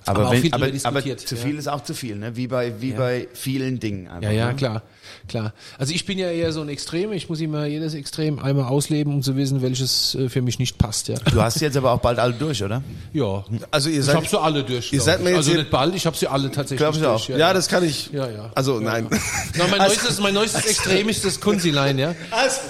[0.07, 1.41] aber, aber auch wenn, viel aber, aber zu ja.
[1.43, 2.37] viel ist auch zu viel, ne?
[2.37, 4.09] Wie bei, wie bei vielen Dingen.
[4.09, 4.55] Einfach, Ja, ja, ne?
[4.57, 4.83] klar,
[5.29, 5.53] klar.
[5.79, 7.13] Also ich bin ja eher so ein Extrem.
[7.13, 10.79] Ich muss immer jedes Extrem einmal ausleben, um zu wissen, welches äh, für mich nicht
[10.79, 11.09] passt.
[11.09, 11.17] Ja.
[11.31, 12.83] Du hast jetzt aber auch bald alle durch, oder?
[13.13, 13.45] Ja.
[13.71, 14.93] Also ihr Ich seid, habe sie alle durch.
[14.93, 15.25] ihr seid ich.
[15.25, 17.33] mir jetzt also nicht bald, ich habe sie alle tatsächlich Glaub ich durch.
[17.35, 17.39] auch.
[17.39, 18.11] ja, das kann ich.
[18.13, 18.51] Ja, ja.
[18.55, 19.09] Also nein.
[19.57, 22.15] Na, mein, Also- neuestes, mein neuestes Extrem ist das Kunzilein, ja.
[22.31, 22.61] Also,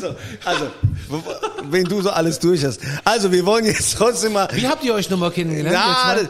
[0.00, 0.66] so, also,
[1.70, 2.80] wenn du so alles durch hast.
[3.04, 4.48] Also, wir wollen jetzt trotzdem mal.
[4.52, 5.76] Wie habt ihr euch nochmal kennengelernt?
[5.76, 6.27] Na,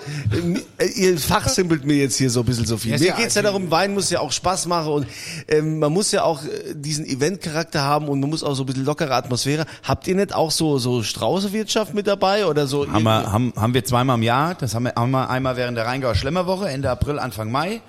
[0.97, 2.93] Ihr fachsimpelt mir jetzt hier so ein bisschen so viel.
[2.93, 5.07] Ja, mir geht's ja darum, Wein muss ja auch Spaß machen und
[5.49, 8.67] ähm, man muss ja auch äh, diesen Eventcharakter haben und man muss auch so ein
[8.67, 9.67] bisschen lockere Atmosphäre.
[9.83, 12.91] Habt ihr nicht auch so so Straußewirtschaft mit dabei oder so?
[12.91, 14.55] Haben wir, haben, haben wir zweimal im Jahr.
[14.55, 17.81] Das haben wir, haben wir einmal während der Rheingauer Schlemmerwoche, Ende April, Anfang Mai,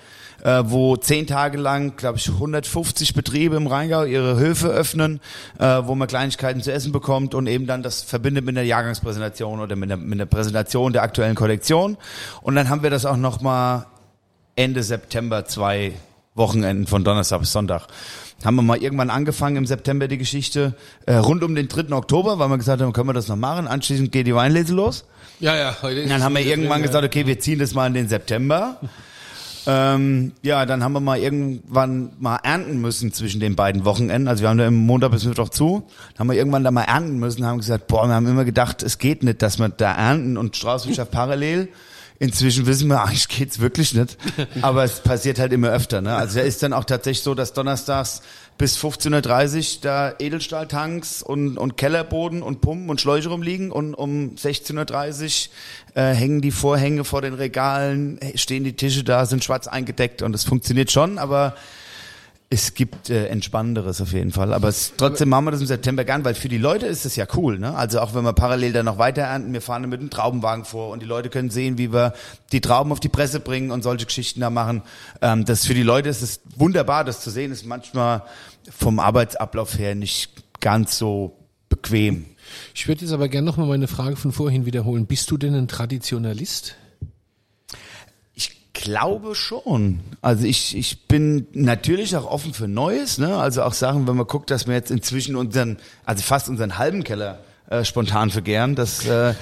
[0.44, 5.20] äh, wo zehn Tage lang, glaube ich, 150 Betriebe im Rheingau ihre Höfe öffnen,
[5.60, 9.60] äh, wo man Kleinigkeiten zu essen bekommt und eben dann das verbindet mit einer Jahrgangspräsentation
[9.60, 11.98] oder mit einer, mit einer Präsentation der aktuellen Kollektion.
[12.42, 13.86] Und dann haben wir das auch nochmal
[14.56, 15.94] Ende September zwei
[16.36, 17.88] Wochenenden von Donnerstag bis Sonntag.
[18.44, 20.74] Haben wir mal irgendwann angefangen im September die Geschichte
[21.06, 21.94] äh, rund um den 3.
[21.94, 23.68] Oktober, weil wir gesagt haben, können wir das noch machen.
[23.68, 25.06] Anschließend geht die Weinlese los.
[25.40, 25.76] Ja, ja.
[25.82, 28.80] Heute Und dann haben wir irgendwann gesagt, okay, wir ziehen das mal in den September.
[29.72, 34.28] Ähm, ja, dann haben wir mal irgendwann mal ernten müssen zwischen den beiden Wochenenden.
[34.28, 35.84] Also wir haben da im Montag bis Mittwoch zu.
[36.14, 38.82] Dann haben wir irgendwann da mal ernten müssen, haben gesagt, boah, wir haben immer gedacht,
[38.82, 41.70] es geht nicht, dass wir da ernten und Straußwirtschaft parallel.
[42.18, 44.18] Inzwischen wissen wir, eigentlich geht's wirklich nicht.
[44.62, 46.02] Aber es passiert halt immer öfter.
[46.02, 46.16] Ne?
[46.16, 48.24] Also da ist dann auch tatsächlich so, dass donnerstags
[48.60, 54.36] bis 15.30 Uhr da Edelstahltanks und, und Kellerboden und Pumpen und Schläuche rumliegen und um
[54.36, 55.48] 16.30
[55.96, 60.22] Uhr äh, hängen die Vorhänge vor den Regalen, stehen die Tische da, sind schwarz eingedeckt
[60.22, 61.56] und es funktioniert schon, aber
[62.52, 64.54] es gibt äh, Entspannenderes auf jeden Fall.
[64.54, 67.16] Aber es, trotzdem machen wir das im September gern, weil für die Leute ist das
[67.16, 67.60] ja cool.
[67.60, 67.76] Ne?
[67.76, 70.90] Also auch wenn wir parallel dann noch weiter ernten, wir fahren mit einem Traubenwagen vor
[70.90, 72.14] und die Leute können sehen, wie wir
[72.52, 74.82] die Trauben auf die Presse bringen und solche Geschichten da machen.
[75.22, 77.52] Ähm, das für die Leute ist es wunderbar, das zu sehen.
[77.52, 78.24] Ist manchmal
[78.68, 81.38] vom Arbeitsablauf her nicht ganz so
[81.70, 82.26] bequem.
[82.74, 85.06] Ich würde jetzt aber gerne nochmal meine Frage von vorhin wiederholen.
[85.06, 86.76] Bist du denn ein Traditionalist?
[88.82, 90.00] Glaube schon.
[90.22, 93.36] Also ich, ich bin natürlich auch offen für Neues, ne?
[93.36, 97.04] Also auch Sachen, wenn man guckt, dass wir jetzt inzwischen unseren, also fast unseren halben
[97.04, 97.40] Keller
[97.70, 98.76] äh, spontan vergären.
[98.76, 99.34] Das äh,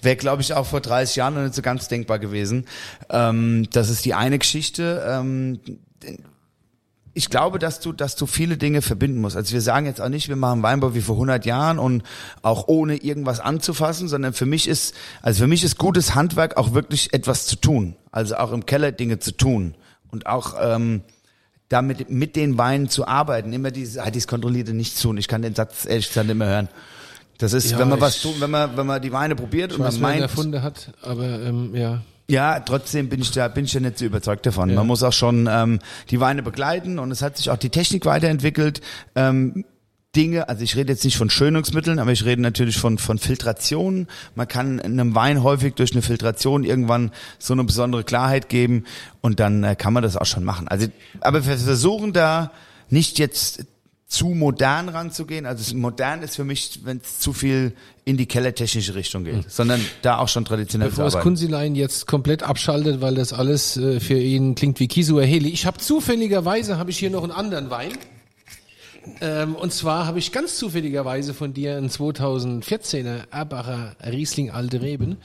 [0.00, 2.64] wäre, glaube ich, auch vor 30 Jahren noch nicht so ganz denkbar gewesen.
[3.10, 5.04] Ähm, das ist die eine Geschichte.
[5.06, 5.60] Ähm,
[7.16, 9.36] ich glaube, dass du, dass du viele Dinge verbinden musst.
[9.36, 12.02] Also wir sagen jetzt auch nicht, wir machen Weinbau wie vor 100 Jahren und
[12.42, 16.74] auch ohne irgendwas anzufassen, sondern für mich ist, also für mich ist gutes Handwerk auch
[16.74, 17.96] wirklich etwas zu tun.
[18.12, 19.76] Also auch im Keller Dinge zu tun
[20.10, 21.04] und auch ähm,
[21.70, 23.50] damit mit den Weinen zu arbeiten.
[23.54, 25.16] Immer dieses, ah, dies kontrollierte nicht tun.
[25.16, 26.68] Ich kann den Satz ehrlich gesagt nicht mehr hören.
[27.38, 29.78] Das ist, Ja, wenn man was tun, wenn man, wenn man die Weine probiert Ich
[29.78, 32.02] und weiß, man meint, erfunden hat, aber ähm, ja.
[32.28, 34.74] Ja, trotzdem bin ich da, bin ich ja nicht so überzeugt davon.
[34.74, 35.78] Man muss auch schon ähm,
[36.10, 38.80] die Weine begleiten und es hat sich auch die Technik weiterentwickelt.
[39.14, 39.64] Ähm,
[40.16, 44.08] Dinge, also ich rede jetzt nicht von Schönungsmitteln, aber ich rede natürlich von, von Filtration.
[44.34, 48.84] Man kann einem Wein häufig durch eine Filtration irgendwann so eine besondere Klarheit geben
[49.20, 50.68] und dann äh, kann man das auch schon machen.
[50.68, 50.88] Also,
[51.20, 52.50] aber wir versuchen da
[52.88, 53.66] nicht jetzt
[54.06, 55.46] zu modern ranzugehen.
[55.46, 57.72] Also modern ist für mich, wenn es zu viel
[58.04, 61.18] in die kellertechnische Richtung geht, sondern da auch schon traditionell Bevor das.
[61.18, 65.48] Kunzilein jetzt komplett abschaltet, weil das alles äh, für ihn klingt wie Kisua Heli.
[65.48, 67.92] Ich habe zufälligerweise, habe ich hier noch einen anderen Wein.
[69.20, 75.16] Ähm, und zwar habe ich ganz zufälligerweise von dir einen 2014er Erbacher Riesling Alte Reben.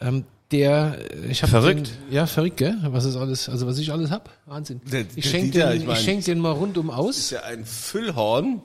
[0.00, 1.88] Ähm, der, äh, ich habe Verrückt.
[2.08, 2.76] Den, ja, verrückt, gell?
[2.82, 4.80] Was ist alles, also was ich alles hab, Wahnsinn.
[4.90, 7.30] Der- ich schenke den, ich ich mein- schenk den mal rundum ist aus.
[7.30, 8.62] ja ein Füllhorn,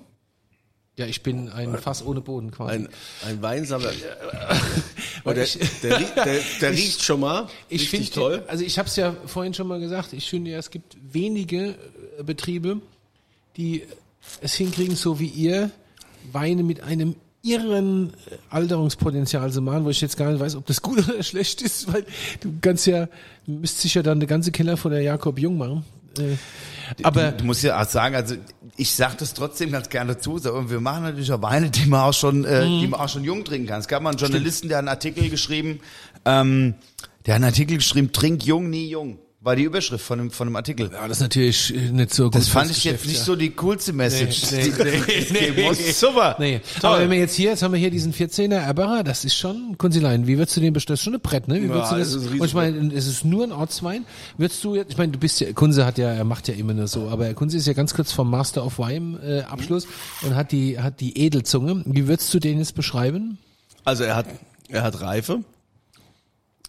[0.97, 2.73] Ja, ich bin ein Fass ohne Boden quasi.
[2.75, 2.89] ein,
[3.27, 3.91] ein Weinsammler.
[5.25, 7.47] Der, ich- der, der, der riecht schon mal.
[7.67, 8.43] Ich richtig finde, toll.
[8.47, 11.69] also ich habe es ja vorhin schon mal gesagt, ich finde ja, es gibt wenige
[12.19, 12.79] äh, Betriebe,
[13.57, 13.83] die
[14.41, 15.71] es hinkriegen, so wie ihr,
[16.31, 17.15] Weine mit einem
[17.45, 21.23] irren äh, Alterungspotenzial zu machen, wo ich jetzt gar nicht weiß, ob das gut oder
[21.23, 22.05] schlecht ist, weil
[22.41, 23.05] du kannst ja,
[23.45, 25.85] du müsst sicher dann eine ganze Keller von der Jakob Jung machen.
[26.17, 26.35] Äh,
[27.03, 28.35] aber Du musst ja auch sagen, also
[28.77, 32.01] ich sage das trotzdem ganz gerne zu, so, wir machen natürlich auch Weine, die man
[32.01, 32.79] auch schon, äh, Mhm.
[32.81, 33.79] die man auch schon jung trinken kann.
[33.79, 35.79] Es gab mal einen Journalisten, der hat einen Artikel geschrieben,
[36.25, 36.75] ähm,
[37.25, 39.17] der hat einen Artikel geschrieben, trink jung, nie jung.
[39.45, 40.89] War die Überschrift von dem, von dem Artikel.
[40.91, 42.35] ja, das ist natürlich äh, nicht so gut.
[42.35, 43.23] Das fand ich jetzt nicht ja.
[43.23, 44.41] so die coolste Message.
[44.51, 46.35] Nee, nee, die- die muss- Super.
[46.39, 46.89] Nee, Toll.
[46.89, 49.77] aber wenn wir jetzt hier, jetzt haben wir hier diesen 14er Erbacher, das ist schon,
[49.77, 50.95] Kunzilein, wie würdest du den bestellen?
[50.95, 51.61] Das ist schon ein Brett, ne?
[51.61, 54.03] Wie Ja, würdest du das das, und ich meine, es ist nur ein Ortswein.
[54.39, 56.73] Würdest du jetzt, ich meine, du bist ja, Kunze hat ja, er macht ja immer
[56.73, 59.87] nur so, aber Kunze ist ja ganz kurz vom Master of Wine äh, Abschluss
[60.23, 61.83] und hat die, hat die Edelzunge.
[61.85, 63.37] Wie würdest du den jetzt beschreiben?
[63.83, 64.25] Also er hat,
[64.69, 65.41] er hat Reife.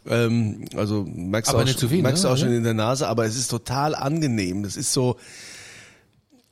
[0.09, 2.29] Ähm, also merkst Aber du auch, zu viel, merkst ne?
[2.29, 4.63] du auch schon in der Nase, aber es ist total angenehm.
[4.63, 5.17] Das ist so,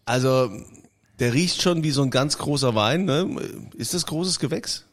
[0.04, 0.50] also
[1.18, 3.04] der riecht schon wie so ein ganz großer Wein.
[3.04, 3.36] Ne?
[3.76, 4.84] Ist das großes Gewächs?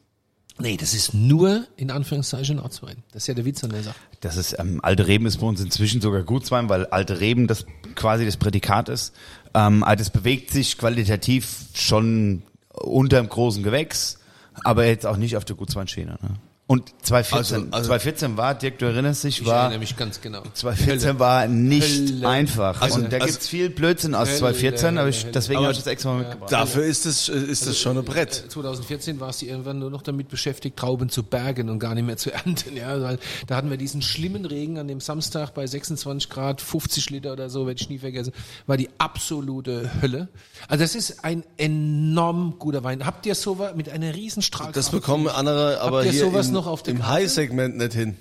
[0.60, 2.98] Nee, das ist nur, in Anführungszeichen, ein Ortswein.
[3.12, 3.96] Das ist ja der Witz an der Sache.
[4.20, 7.66] Das ist, ähm, alte Reben ist bei uns inzwischen sogar Gutswein, weil alte Reben das
[7.96, 9.14] quasi das Prädikat ist.
[9.54, 14.20] Ähm, aber das bewegt sich qualitativ schon unterm großen Gewächs,
[14.64, 16.20] aber jetzt auch nicht auf der Gutsweinschiene.
[16.22, 16.30] Ne?
[16.72, 20.22] Und 2014, Also- also- 2014 war, Dirk, du erinnerst dich, Ich war, erinnere mich ganz
[20.22, 20.42] genau.
[20.54, 22.30] 2014 war nicht Hölle.
[22.30, 22.82] einfach.
[22.82, 25.34] Also- und da also- gibt's viel Blödsinn aus Hölle, 2014, aber ich, Hölle.
[25.34, 26.52] deswegen habe ich das extra mal mitgebracht.
[26.52, 28.46] Dafür ist es, ist das schon ein Brett.
[28.50, 32.16] 2014 war sie irgendwann nur noch damit beschäftigt, Trauben zu bergen und gar nicht mehr
[32.18, 32.78] zu ernten.
[32.78, 37.10] Ja, weil da hatten wir diesen schlimmen Regen an dem Samstag bei 26 Grad, 50
[37.10, 38.32] Liter oder so, werde ich nie vergessen.
[38.66, 40.30] War die absolute Hölle.
[40.70, 43.06] Also das ist ein enorm guter Wein.
[43.06, 44.78] Habt ihr sowas mit einer riesen Strahlkraft?
[44.78, 47.14] Das bekommen andere aber ihr hier sowas im, noch auf der im Karte?
[47.14, 48.18] High-Segment nicht hin.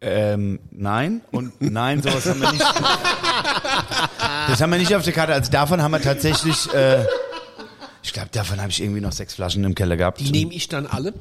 [0.00, 2.64] Ähm, nein und nein, sowas haben wir nicht.
[4.48, 5.32] Das haben wir nicht auf der Karte.
[5.32, 7.04] Also davon haben wir tatsächlich, äh,
[8.02, 10.20] ich glaube, davon habe ich irgendwie noch sechs Flaschen im Keller gehabt.
[10.20, 11.14] Die nehme ich dann alle.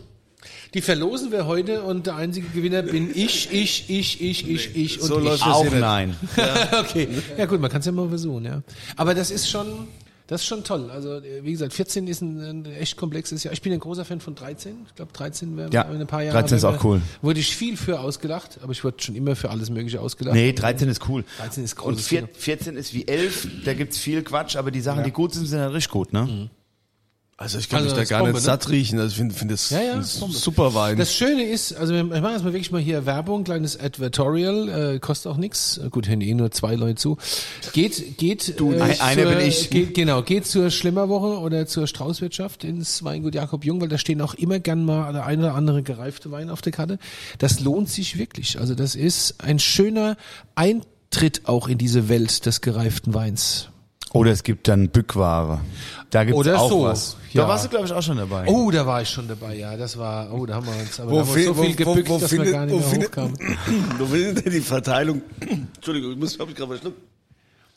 [0.73, 5.01] Die verlosen wir heute und der einzige Gewinner bin ich, ich, ich, ich, ich, ich
[5.01, 5.43] und so ich.
[5.43, 6.15] Auch nein.
[6.79, 7.07] okay.
[7.37, 8.63] Ja gut, man kann es ja mal versuchen, ja.
[8.97, 9.87] Aber das ist schon,
[10.33, 10.89] das ist schon toll.
[10.89, 13.53] Also äh, wie gesagt, 14 ist ein, ein echt komplexes Jahr.
[13.53, 14.77] Ich bin ein großer Fan von 13.
[14.87, 16.33] Ich glaube 13 wäre Ja, in ein paar Jahren.
[16.33, 17.01] 13 ist auch cool.
[17.21, 20.33] Wurde ich viel für ausgelacht, aber ich wurde schon immer für alles Mögliche ausgelacht.
[20.35, 21.23] Nee, 13 ist cool.
[21.37, 22.33] 13 ist Und großes vier, Kino.
[22.33, 25.59] 14 ist wie 11, da gibt's viel Quatsch, aber die Sachen, die gut sind, sind
[25.59, 26.49] halt richtig gut, ne?
[27.35, 28.45] Also ich kann Also mich da gar Bombe, nicht ne?
[28.45, 28.99] satt riechen.
[28.99, 30.97] Also ich finde find das Ja, ja, super Wein.
[30.97, 34.99] Das Schöne ist, also wir machen jetzt mal wirklich mal hier Werbung, kleines Advertorial, äh,
[34.99, 35.81] kostet auch nichts.
[35.89, 37.17] Gut, hören eh nur zwei Leute zu.
[37.73, 39.71] Geht, geht, du, ein- einer bin ich.
[39.71, 44.21] Geht, genau, geht zur Schlimmerwoche oder zur Straußwirtschaft ins Weingut Jakob Jung, weil da stehen
[44.21, 46.99] auch immer gern mal der ein oder andere gereifte Wein auf der Karte.
[47.39, 48.59] Das lohnt sich wirklich.
[48.59, 50.17] Also das ist ein schöner
[50.53, 53.69] Eintritt auch in diese Welt des gereiften Weins.
[54.13, 55.59] Oder es gibt dann Bückware.
[56.11, 57.17] Da gibt's Oder auch so, was.
[57.33, 57.41] ja.
[57.41, 58.45] Da warst du, glaube ich, auch schon dabei.
[58.47, 59.75] Oh, da war ich schon dabei, ja.
[59.75, 61.85] Das war, oh, da haben wir uns, aber Wo da haben wir so viel wo-
[61.85, 63.35] wo- gebückt, wo dass findet- wir gar nicht wo mehr findet- hochkamen.
[63.97, 65.21] Wo findet denn die Verteilung?
[65.75, 66.97] Entschuldigung, ich muss, hab ich gerade verschluckt.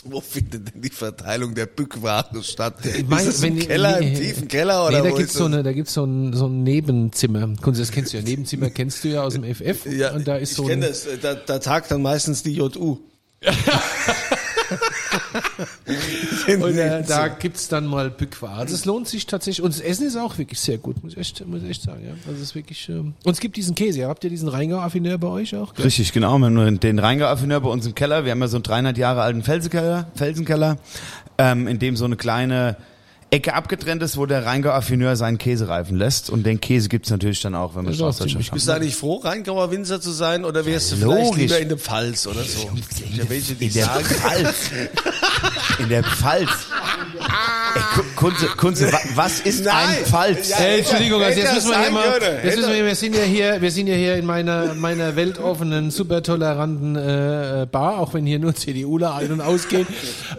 [0.05, 2.75] wo findet denn die Verteilung der Bückware statt?
[3.09, 5.39] mein- ist das im Keller, im nee, tiefen Keller oder nee, da wo gibt's ist
[5.39, 7.49] so eine, da gibt's so ein, so ein Nebenzimmer.
[7.65, 8.23] Das kennst du ja.
[8.23, 9.87] Nebenzimmer kennst du ja aus dem FF.
[9.87, 11.07] Ja, und da ist ich so kenne ein, das.
[11.23, 12.99] Da, da tagt dann meistens die JU.
[16.47, 18.55] Und äh, da gibt's dann mal Bückware.
[18.55, 19.63] Also es lohnt sich tatsächlich.
[19.63, 22.05] Und das Essen ist auch wirklich sehr gut, muss ich echt, muss echt sagen.
[22.05, 22.13] Ja.
[22.27, 22.89] Also es ist wirklich.
[22.89, 24.07] Ähm, und es gibt diesen Käse.
[24.07, 25.77] Habt ihr diesen Rheingau-Affineur bei euch auch?
[25.79, 26.39] Richtig, genau.
[26.39, 28.25] Wir haben den Rheingau-Affineur bei uns im Keller.
[28.25, 30.79] Wir haben ja so einen 300 Jahre alten Felsenkeller, Felsenkeller,
[31.39, 32.77] ähm, in dem so eine kleine
[33.31, 36.31] Ecke abgetrennt ist, wo der Rheingau-Affineur seinen Käse reifen lässt.
[36.31, 38.55] Und den Käse gibt's natürlich dann auch, wenn wir ziemlich haben.
[38.55, 41.19] Bist du eigentlich froh, Rheingauer Winzer zu sein oder wärst du logisch.
[41.19, 42.71] vielleicht lieber in der Pfalz oder so?
[43.15, 44.71] Ja, welche, In der Pfalz.
[45.79, 46.51] In der Pfalz.
[47.75, 47.83] Ey,
[48.27, 49.75] Kunze, Kunze, wa- was ist Nein.
[50.01, 50.49] ein Pfalz?
[50.51, 53.23] Ja, Hey, Entschuldigung, also jetzt müssen wir hier mal, jetzt müssen wir, wir sind ja
[53.23, 58.27] hier, wir sind ja hier in meiner, meiner weltoffenen, super toleranten äh, Bar, auch wenn
[58.27, 59.87] hier nur CDUler ein- und ausgehen.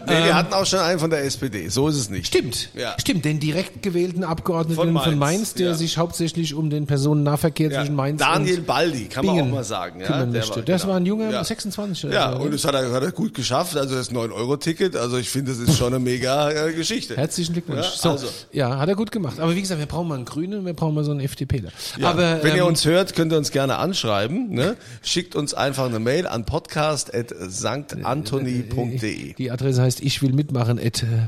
[0.06, 1.69] nee, wir Ähm, hatten auch schon einen von der SPD.
[1.69, 2.28] So ist es nicht.
[2.28, 2.95] Stimmt, Ja.
[3.00, 5.73] stimmt, den direkt gewählten Abgeordneten Von von Mainz, Mainz, der ja.
[5.76, 7.80] sich hauptsächlich um den Personennahverkehr Ja.
[7.82, 10.02] zwischen Mainz Daniel und Baldi, kann man Bingen auch mal sagen.
[10.02, 10.56] Ja, der möchte.
[10.58, 10.91] war- das genau.
[10.93, 11.43] war ein junger Ja.
[11.43, 12.06] 26.
[12.10, 13.78] oder Ja, und das hat er, hat er gut geschafft.
[13.78, 17.15] Also das 9-Euro-Ticket, also ich finde, das ist schon eine mega äh, Geschichte.
[17.15, 17.76] Herzlichen Glückwunsch.
[17.77, 18.27] Ja, so, also.
[18.51, 19.39] ja, hat er gut gemacht.
[19.39, 21.69] Aber wie gesagt, wir brauchen mal einen Grünen, wir brauchen mal so einen FDPler.
[21.97, 24.49] Ja, Aber wenn ihr ähm, uns hört, könnt ihr uns gerne anschreiben.
[24.49, 24.75] Ne?
[25.01, 29.33] Schickt uns einfach eine Mail an podcast.sanktantoni.de.
[29.33, 31.27] Die Adresse heißt ich will mitmachen at äh,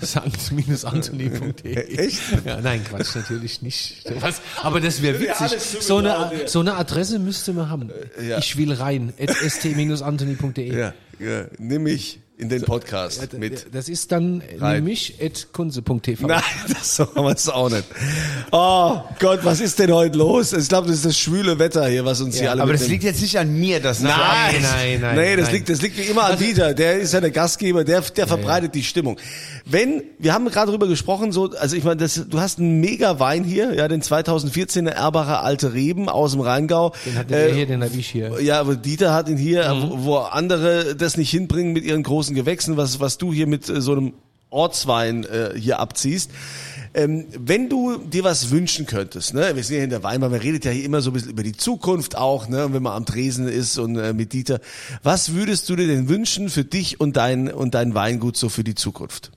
[0.04, 1.74] sankt-antoni.de.
[1.96, 2.20] Echt?
[2.44, 4.04] Ja, nein, Quatsch, natürlich nicht.
[4.20, 4.40] Was?
[4.62, 5.52] Aber das wäre witzig.
[5.80, 7.90] So eine, so eine Adresse müsste man haben.
[8.20, 8.38] ja.
[8.38, 10.76] Ich will rein at st-antoni.de.
[10.76, 13.66] Ja, ja, nimm mich in den Podcast mit.
[13.72, 14.76] Das ist dann Rein.
[14.76, 16.26] nämlich at kunze.tv.
[16.26, 17.84] Nein, das haben wir es auch nicht.
[18.50, 20.52] Oh Gott, was ist denn heute los?
[20.52, 23.04] Ich glaube, das ist das schwüle Wetter hier, was uns hier alle Aber das liegt
[23.04, 24.12] jetzt nicht an mir, das Nein,
[24.60, 25.54] nein, nein, Nee, das nein.
[25.54, 26.74] liegt, das liegt wie immer an Dieter.
[26.74, 29.16] Der ist ja der Gastgeber, der, der verbreitet die Stimmung.
[29.64, 33.20] Wenn, wir haben gerade drüber gesprochen, so, also ich meine, das, du hast einen mega
[33.20, 36.92] Wein hier, ja, den 2014er Erbacher Alte Reben aus dem Rheingau.
[37.06, 38.40] Den hat der hier, den hab ich hier.
[38.42, 39.90] Ja, aber Dieter hat ihn hier, Mhm.
[39.90, 43.68] wo, wo andere das nicht hinbringen mit ihren großen Gewächsen, was, was du hier mit
[43.68, 44.12] äh, so einem
[44.50, 46.30] Ortswein äh, hier abziehst.
[46.94, 50.40] Ähm, wenn du dir was wünschen könntest, ne, wir sind ja in der Weinbar, man
[50.40, 53.06] redet ja hier immer so ein bisschen über die Zukunft auch, ne, wenn man am
[53.06, 54.60] Tresen ist und äh, mit Dieter.
[55.02, 58.62] Was würdest du dir denn wünschen für dich und dein und dein Weingut so für
[58.62, 59.32] die Zukunft?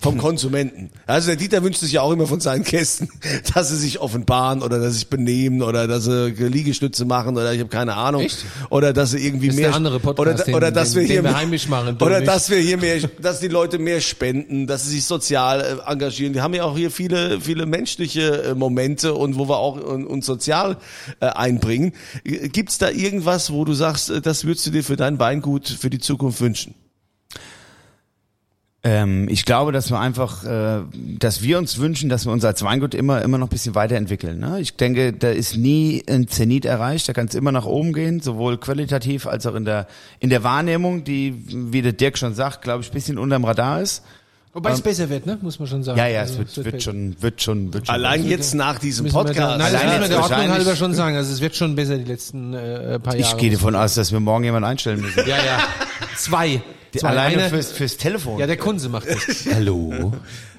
[0.00, 0.90] Vom Konsumenten.
[1.06, 3.08] Also der Dieter wünscht sich ja auch immer von seinen Gästen,
[3.54, 7.52] dass sie sich offenbaren oder dass sie sich benehmen oder dass sie Liegestütze machen oder
[7.52, 8.22] ich habe keine Ahnung.
[8.22, 8.44] Echt?
[8.70, 11.00] Oder dass sie irgendwie Das ist mehr der andere Podcast, oder, oder den- dass den-
[11.00, 12.28] wir hier den wir heimisch machen, oder nicht.
[12.28, 16.32] dass wir hier mehr, dass die Leute mehr spenden, dass sie sich sozial äh, engagieren.
[16.32, 19.80] Wir haben ja auch hier viele viele menschliche äh, Momente und wo wir auch äh,
[19.80, 20.76] uns sozial
[21.18, 21.92] einbringen.
[22.24, 25.98] Gibt's da irgendwas, wo du sagst, das würdest du dir für dein Weingut für die
[25.98, 26.74] Zukunft wünschen?
[28.88, 32.62] Ähm, ich glaube, dass wir einfach, äh, dass wir uns wünschen, dass wir uns als
[32.62, 34.38] Weingut immer, immer noch ein bisschen weiterentwickeln.
[34.38, 34.60] Ne?
[34.60, 38.20] Ich denke, da ist nie ein Zenit erreicht, da kann es immer nach oben gehen,
[38.20, 39.88] sowohl qualitativ als auch in der,
[40.20, 43.82] in der Wahrnehmung, die, wie der Dirk schon sagt, glaube ich, ein bisschen unterm Radar
[43.82, 44.04] ist.
[44.54, 45.38] Wobei es besser wird, ne?
[45.42, 45.98] Muss man schon sagen.
[45.98, 46.90] Ja, ja, Also, es wird, wird besser.
[46.90, 47.94] schon, wird schon, wird schon.
[47.94, 49.58] Allein jetzt nach diesem wir da, Podcast.
[49.58, 51.16] nein, das wir jetzt der Ordnung halber schon sagen.
[51.16, 53.34] Also es wird schon besser die letzten äh, paar Jahre.
[53.34, 55.20] ich gehe davon aus, dass wir morgen jemanden einstellen müssen.
[55.28, 55.58] Ja, ja.
[56.16, 56.62] Zwei.
[56.96, 57.08] Zwei.
[57.08, 58.38] Alleine fürs, fürs Telefon.
[58.38, 59.46] ja, der Kunze macht das.
[59.54, 60.12] Hallo.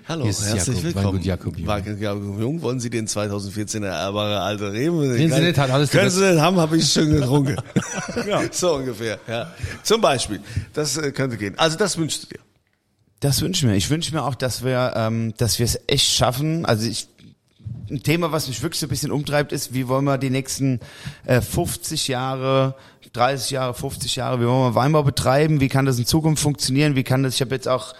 [0.07, 1.21] Hallo, Hier ist herzlich Jakob, willkommen.
[1.21, 1.67] Jakob Jung.
[1.99, 2.61] Jakob Jung.
[2.63, 5.01] Wollen Sie den 2014er Erbarer Alte Reben?
[5.01, 6.09] Den Sie nicht hat, alles Können.
[6.09, 7.55] Sie nicht haben, habe ich schon getrunken.
[8.51, 9.53] So ungefähr, ja.
[9.83, 10.39] Zum Beispiel.
[10.73, 11.53] Das äh, könnte gehen.
[11.57, 12.39] Also das wünschst du dir.
[13.19, 13.77] Das wünsche ich mir.
[13.77, 16.65] Ich wünsche mir auch, dass wir, ähm, dass wir es echt schaffen.
[16.65, 17.07] Also ich,
[17.91, 20.79] ein Thema, was mich wirklich so ein bisschen umtreibt, ist, wie wollen wir die nächsten
[21.25, 22.75] äh, 50 Jahre,
[23.13, 25.59] 30 Jahre, 50 Jahre, wie wollen wir Weinbau betreiben?
[25.59, 26.95] Wie kann das in Zukunft funktionieren?
[26.95, 27.35] Wie kann das?
[27.35, 27.93] Ich habe jetzt auch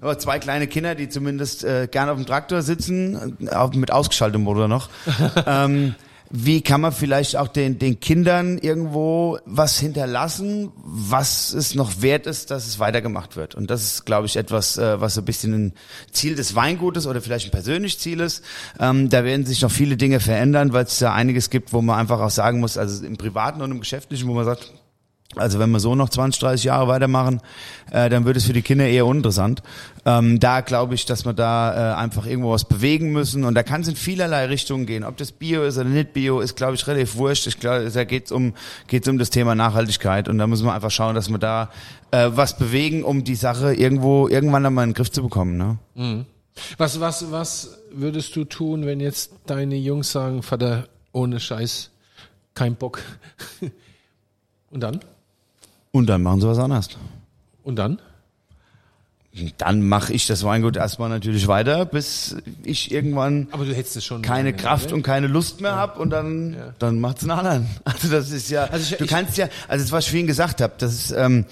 [0.00, 3.90] aber zwei kleine Kinder, die zumindest äh, gerne auf dem Traktor sitzen, äh, auch mit
[3.90, 4.88] ausgeschaltetem Motor noch.
[5.46, 5.94] ähm,
[6.30, 12.26] wie kann man vielleicht auch den, den Kindern irgendwo was hinterlassen, was es noch wert
[12.26, 13.54] ist, dass es weitergemacht wird?
[13.54, 15.72] Und das ist, glaube ich, etwas, äh, was so ein bisschen ein
[16.12, 18.44] Ziel des Weingutes oder vielleicht ein persönliches Ziel ist.
[18.78, 21.98] Ähm, da werden sich noch viele Dinge verändern, weil es da einiges gibt, wo man
[21.98, 24.72] einfach auch sagen muss, also im Privaten und im Geschäftlichen, wo man sagt,
[25.36, 27.40] also wenn wir so noch 20, 30 Jahre weitermachen,
[27.90, 29.62] äh, dann wird es für die Kinder eher uninteressant.
[30.06, 33.62] Ähm, da glaube ich, dass wir da äh, einfach irgendwo was bewegen müssen und da
[33.62, 35.04] kann es in vielerlei Richtungen gehen.
[35.04, 37.46] Ob das Bio ist oder nicht Bio, ist glaube ich relativ wurscht.
[37.46, 38.54] Ich glaube, da geht es um,
[38.86, 41.70] geht's um das Thema Nachhaltigkeit und da müssen wir einfach schauen, dass wir da
[42.10, 45.58] äh, was bewegen, um die Sache irgendwo irgendwann einmal in den Griff zu bekommen.
[45.58, 45.76] Ne?
[46.78, 51.90] Was, was, was würdest du tun, wenn jetzt deine Jungs sagen, Vater, ohne Scheiß,
[52.54, 53.00] kein Bock?
[54.70, 55.00] Und dann?
[55.98, 56.88] Und dann machen sie was anderes.
[57.64, 57.98] Und dann?
[59.58, 64.04] Dann mache ich das Weingut erstmal natürlich weiter, bis ich irgendwann Aber du hättest es
[64.04, 64.22] schon.
[64.22, 64.94] keine Kraft oder?
[64.96, 66.74] und keine Lust mehr hab und dann Ja.
[66.78, 67.66] dann macht's einen anderen.
[67.84, 70.26] Also das ist ja, Also ich- du ich- kannst ja, also das was ich vorhin
[70.26, 71.44] gesagt habe, das ist ähm,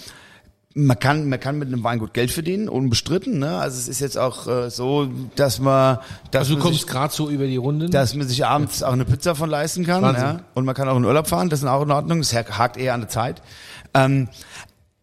[0.74, 3.38] man kann man kann mit einem Weingut Geld verdienen, unbestritten.
[3.38, 3.57] Ne?
[3.59, 5.99] Also es ist jetzt auch äh, so, dass man,
[6.32, 7.90] dass Also du man kommst sich, gerade so über die Runden.
[7.90, 10.03] dass man sich abends auch eine Pizza von leisten kann.
[10.03, 10.24] Wahnsinn.
[10.24, 10.40] Ja?
[10.55, 12.18] Und man kann auch in Urlaub fahren, das ist auch in Ordnung.
[12.18, 13.42] Das hakt eher an der Zeit.
[13.97, 14.28] Ähm,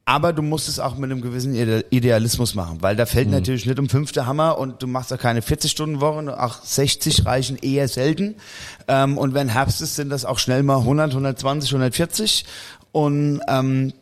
[0.05, 3.07] aber du musst es auch mit einem gewissen Ide- Idealismus machen, weil da Mhm.
[3.07, 7.57] fällt natürlich nicht um fünfte Hammer und du machst auch keine 40-Stunden-Wochen, auch 60 reichen
[7.57, 8.35] eher selten.
[8.89, 12.45] Ähm, und wenn Herbst ist, sind das auch schnell mal 100, 120, 140.
[12.91, 13.93] Und ähm,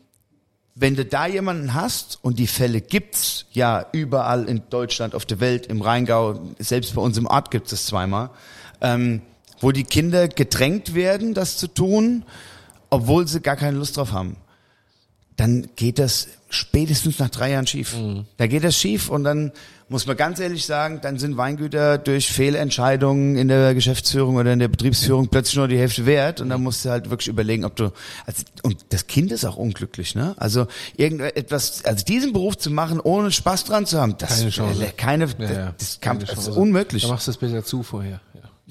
[0.74, 5.40] wenn du da jemanden hast und die Fälle gibt's ja überall in Deutschland, auf der
[5.40, 8.32] Welt, im Rheingau, selbst bei uns im Ort gibt's es zweimal,
[8.82, 9.22] ähm,
[9.60, 12.24] wo die Kinder gedrängt werden, das zu tun,
[12.90, 14.38] obwohl sie gar keine Lust drauf haben,
[15.42, 17.96] dann geht das spätestens nach drei Jahren schief.
[18.38, 19.52] Da geht das schief und dann
[19.90, 24.60] muss man ganz ehrlich sagen, dann sind Weingüter durch Fehlentscheidungen in der Geschäftsführung oder in
[24.60, 27.76] der Betriebsführung plötzlich nur die Hälfte wert und dann musst du halt wirklich überlegen, ob
[27.76, 27.86] du
[28.28, 30.36] also, und das Kind ist auch unglücklich, ne?
[30.38, 34.94] Also irgendetwas, also diesen Beruf zu machen, ohne Spaß dran zu haben, das Keine Chance.
[34.96, 36.60] keine, Ja, ja, das, kann, keine das ist Chance.
[36.60, 37.02] unmöglich.
[37.02, 38.22] Da machst du es besser zu vorher.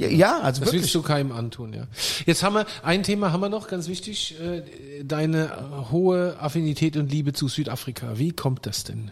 [0.01, 0.09] Ja.
[0.09, 0.83] Ja, also Das wirklich.
[0.83, 1.87] willst du keinem antun, ja.
[2.25, 4.63] Jetzt haben wir, ein Thema haben wir noch, ganz wichtig, äh,
[5.05, 8.19] deine äh, hohe Affinität und Liebe zu Südafrika.
[8.19, 9.11] Wie kommt das denn?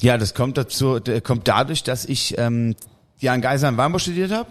[0.00, 2.74] Ja, das kommt dazu, der kommt dadurch, dass ich ähm,
[3.20, 4.50] ja in Geisern Weinbau studiert habe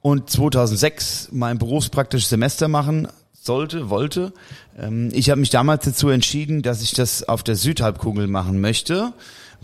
[0.00, 4.32] und 2006 mein berufspraktisches Semester machen sollte, wollte.
[4.78, 9.12] Ähm, ich habe mich damals dazu entschieden, dass ich das auf der Südhalbkugel machen möchte,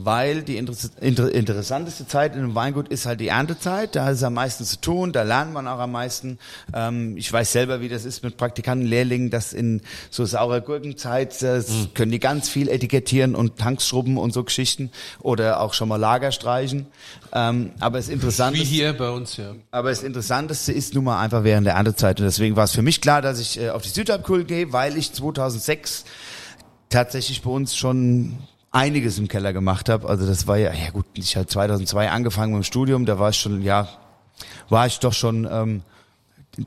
[0.00, 3.96] weil die inter interessanteste Zeit in einem Weingut ist halt die Erntezeit.
[3.96, 6.38] Da ist am meisten zu tun, da lernt man auch am meisten.
[6.72, 11.42] Ähm, ich weiß selber, wie das ist mit Praktikanten, Lehrlingen, dass in so saurer Gurkenzeit
[11.42, 11.94] das Mhm.
[11.94, 15.96] können die ganz viel etikettieren und Tanks schrubben und so Geschichten oder auch schon mal
[15.96, 16.86] Lager streichen.
[17.32, 19.56] Ähm, aber das Interessante Wie hier bei uns, ja.
[19.72, 22.20] aber das Interessanteste ist nun mal einfach während der Erntezeit.
[22.20, 24.96] Und deswegen war es für mich klar, dass ich äh, auf die Südhalbkugel gehe, weil
[24.96, 26.04] ich 2006
[26.88, 28.38] tatsächlich bei uns schon
[28.70, 30.08] einiges im Keller gemacht habe.
[30.08, 33.30] Also das war ja, ja gut, ich habe 2002 angefangen mit dem Studium, da war
[33.30, 33.88] ich schon, ja,
[34.68, 35.82] war ich doch schon ähm,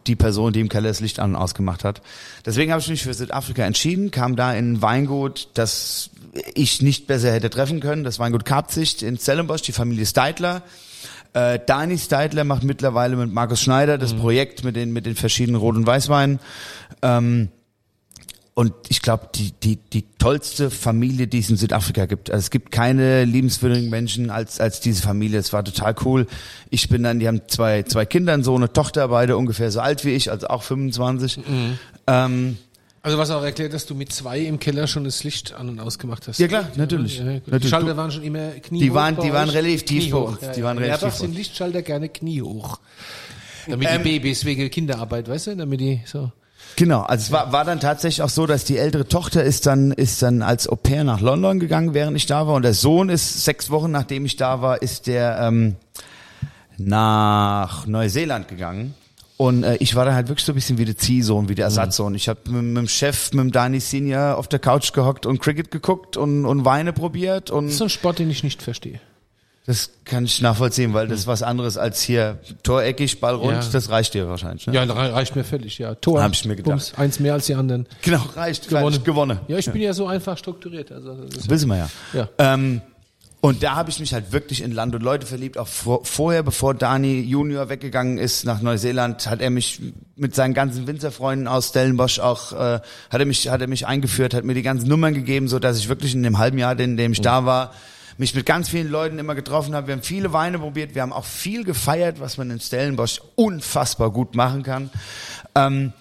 [0.07, 2.01] die Person, die im Keller das Licht an und ausgemacht hat.
[2.45, 6.11] Deswegen habe ich mich für Südafrika entschieden, kam da in ein Weingut, das
[6.53, 10.63] ich nicht besser hätte treffen können, das Weingut Karpzicht in Stellenbosch, die Familie Steidler.
[11.33, 15.59] Äh, Dani Steidler macht mittlerweile mit Markus Schneider das Projekt mit den, mit den verschiedenen
[15.59, 16.39] Rot- und Weißweinen.
[17.01, 17.49] Ähm,
[18.53, 22.29] und ich glaube, die, die, die tollste Familie, die es in Südafrika gibt.
[22.29, 25.39] Also es gibt keine liebenswürdigen Menschen als, als diese Familie.
[25.39, 26.27] Es war total cool.
[26.69, 29.79] Ich bin dann, die haben zwei, zwei Kinder, einen Sohn, eine Tochter, beide ungefähr so
[29.79, 31.39] alt wie ich, also auch 25.
[32.07, 32.57] Ähm,
[33.03, 35.79] Also was auch erklärt, dass du mit zwei im Keller schon das Licht an und
[35.79, 36.37] ausgemacht hast.
[36.39, 37.19] Ja, klar, natürlich.
[37.19, 37.57] Ja.
[37.57, 37.67] Die.
[37.67, 38.83] Schalter waren schon immer kniehoch.
[38.83, 40.41] Die waren- die waren relativ tief uns.
[40.41, 40.65] Ja, Die ja.
[40.65, 42.79] waren ja, relativ doch tief bei sind Lichtschalter gerne kniehoch.
[43.67, 46.31] Damit Ähm, die Babys wegen Kinderarbeit, weißt du, damit die so.
[46.75, 49.91] Genau, also es war, war dann tatsächlich auch so, dass die ältere Tochter ist dann,
[49.91, 52.55] ist dann als Au pair nach London gegangen, während ich da war.
[52.55, 55.75] Und der Sohn ist sechs Wochen, nachdem ich da war, ist der ähm,
[56.77, 58.95] nach Neuseeland gegangen.
[59.37, 61.65] Und äh, ich war dann halt wirklich so ein bisschen wie der Ziehsohn, wie der
[61.65, 62.13] Ersatzsohn.
[62.13, 65.39] Ich habe mit, mit dem Chef, mit dem Dani Senior auf der Couch gehockt und
[65.39, 67.49] Cricket geguckt und, und Weine probiert.
[67.49, 68.99] Und Das ist ein Sport, den ich nicht verstehe.
[69.71, 73.53] Das kann ich nachvollziehen, weil das ist was anderes als hier toreckig, Ball rund.
[73.63, 73.69] Ja.
[73.71, 74.67] Das reicht dir wahrscheinlich.
[74.67, 74.73] Ne?
[74.73, 75.95] Ja, rei- reicht mir völlig, ja.
[75.95, 76.21] Tor.
[76.21, 76.71] Hab ich mir gedacht.
[76.71, 77.87] Bums, eins mehr als die anderen.
[78.01, 78.67] Genau, reicht.
[78.67, 79.01] Gewonnen.
[79.03, 79.39] gewonnen.
[79.47, 80.91] Ja, ich bin ja so einfach strukturiert.
[80.91, 81.17] Also
[81.47, 81.89] Wissen wir ja.
[82.11, 82.29] Ja.
[82.37, 82.81] Ähm,
[83.39, 85.57] und da habe ich mich halt wirklich in Land und Leute verliebt.
[85.57, 89.79] Auch vor, vorher, bevor Dani Junior weggegangen ist nach Neuseeland, hat er mich
[90.17, 92.55] mit seinen ganzen Winzerfreunden aus Stellenbosch auch, äh,
[93.09, 95.77] hat er mich, hat er mich eingeführt, hat mir die ganzen Nummern gegeben, so dass
[95.79, 97.73] ich wirklich in dem halben Jahr, in dem ich da war,
[98.21, 99.87] mich mit ganz vielen Leuten immer getroffen habe.
[99.87, 100.93] Wir haben viele Weine probiert.
[100.93, 104.91] Wir haben auch viel gefeiert, was man in Stellenbosch unfassbar gut machen kann.
[105.55, 105.91] Ähm,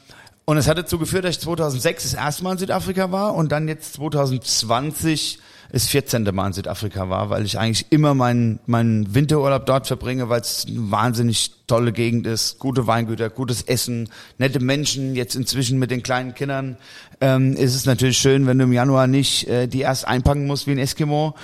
[0.45, 3.51] und es hat dazu geführt, dass ich 2006 das erste Mal in Südafrika war und
[3.51, 5.39] dann jetzt 2020
[5.73, 6.25] das 14.
[6.35, 10.67] Mal in Südafrika war, weil ich eigentlich immer meinen, meinen Winterurlaub dort verbringe, weil es
[10.69, 15.15] eine wahnsinnig tolle Gegend ist, gute Weingüter, gutes Essen, nette Menschen.
[15.15, 16.77] Jetzt inzwischen mit den kleinen Kindern
[17.23, 20.67] ähm, ist es natürlich schön, wenn du im Januar nicht äh, die erst einpacken musst
[20.67, 21.35] wie ein Eskimo,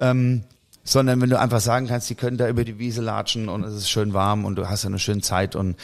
[0.00, 0.42] ähm,
[0.82, 3.74] sondern wenn du einfach sagen kannst, die können da über die Wiese latschen und es
[3.74, 5.76] ist schön warm und du hast eine schöne Zeit und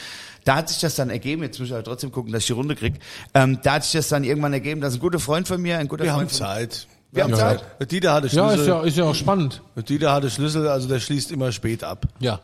[0.43, 2.53] da hat sich das dann ergeben, jetzt muss ich aber trotzdem gucken, dass ich die
[2.53, 2.95] Runde krieg.
[3.33, 5.87] Ähm, da hat sich das dann irgendwann ergeben, dass ein guter Freund von mir, ein
[5.87, 6.87] guter Wir haben Freund von Zeit.
[7.11, 7.63] Wir haben Zeit.
[7.79, 8.59] Der Dieter hatte ja, Schlüssel.
[8.61, 9.61] ist ja, ist ja auch spannend.
[9.75, 12.05] Der Dieter hatte Schlüssel, also der schließt immer spät ab.
[12.19, 12.39] Ja.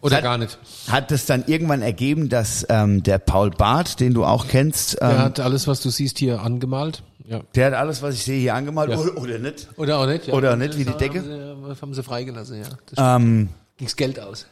[0.00, 0.58] Oder Hat- gar nicht.
[0.88, 5.10] hat es dann irgendwann ergeben, dass ähm, der Paul Barth, den du auch kennst, Er
[5.10, 7.02] ähm, hat alles, was du siehst, hier angemalt.
[7.54, 8.90] Der hat alles, was ich sehe, hier angemalt.
[8.90, 9.68] Oder, oder nicht.
[9.76, 10.34] Oder auch nicht, ja.
[10.34, 11.18] Oder auch nicht, wie die Decke.
[11.18, 13.16] Haben sie, haben sie freigelassen, ja.
[13.16, 14.46] Ähm, ging's Geld aus.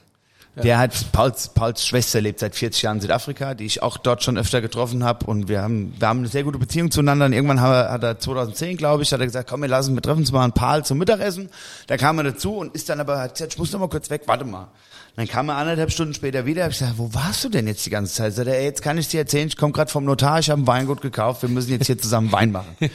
[0.63, 4.23] Der hat Pauls, Pauls Schwester lebt seit 40 Jahren in Südafrika, die ich auch dort
[4.23, 7.27] schon öfter getroffen habe und wir haben wir haben eine sehr gute Beziehung zueinander.
[7.27, 9.95] Und irgendwann hat er, hat er 2010, glaube ich, hat er gesagt, komm, wir lassen,
[9.95, 11.51] wir treffen uns mal ein Paul zum Mittagessen.
[11.89, 14.11] Da kam er dazu und ist dann aber hat gesagt, ich muss noch mal kurz
[14.11, 14.69] weg, warte mal.
[15.17, 16.65] Dann kam er anderthalb Stunden später wieder.
[16.65, 18.35] Hab ich gesagt, wo warst du denn jetzt die ganze Zeit?
[18.35, 20.63] Sagt er, ey, jetzt kann ich dir erzählen, ich komme gerade vom Notar, ich habe
[20.63, 22.77] ein Weingut gekauft, wir müssen jetzt hier zusammen Wein machen.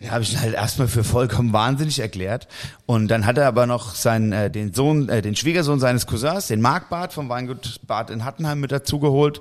[0.00, 2.48] Ja, habe ich ihn halt erstmal für vollkommen wahnsinnig erklärt.
[2.86, 6.46] Und dann hat er aber noch seinen, äh, den Sohn, äh, den Schwiegersohn seines Cousins,
[6.46, 9.40] den Marc Barth vom Weingut Bad in Hattenheim mit dazugeholt.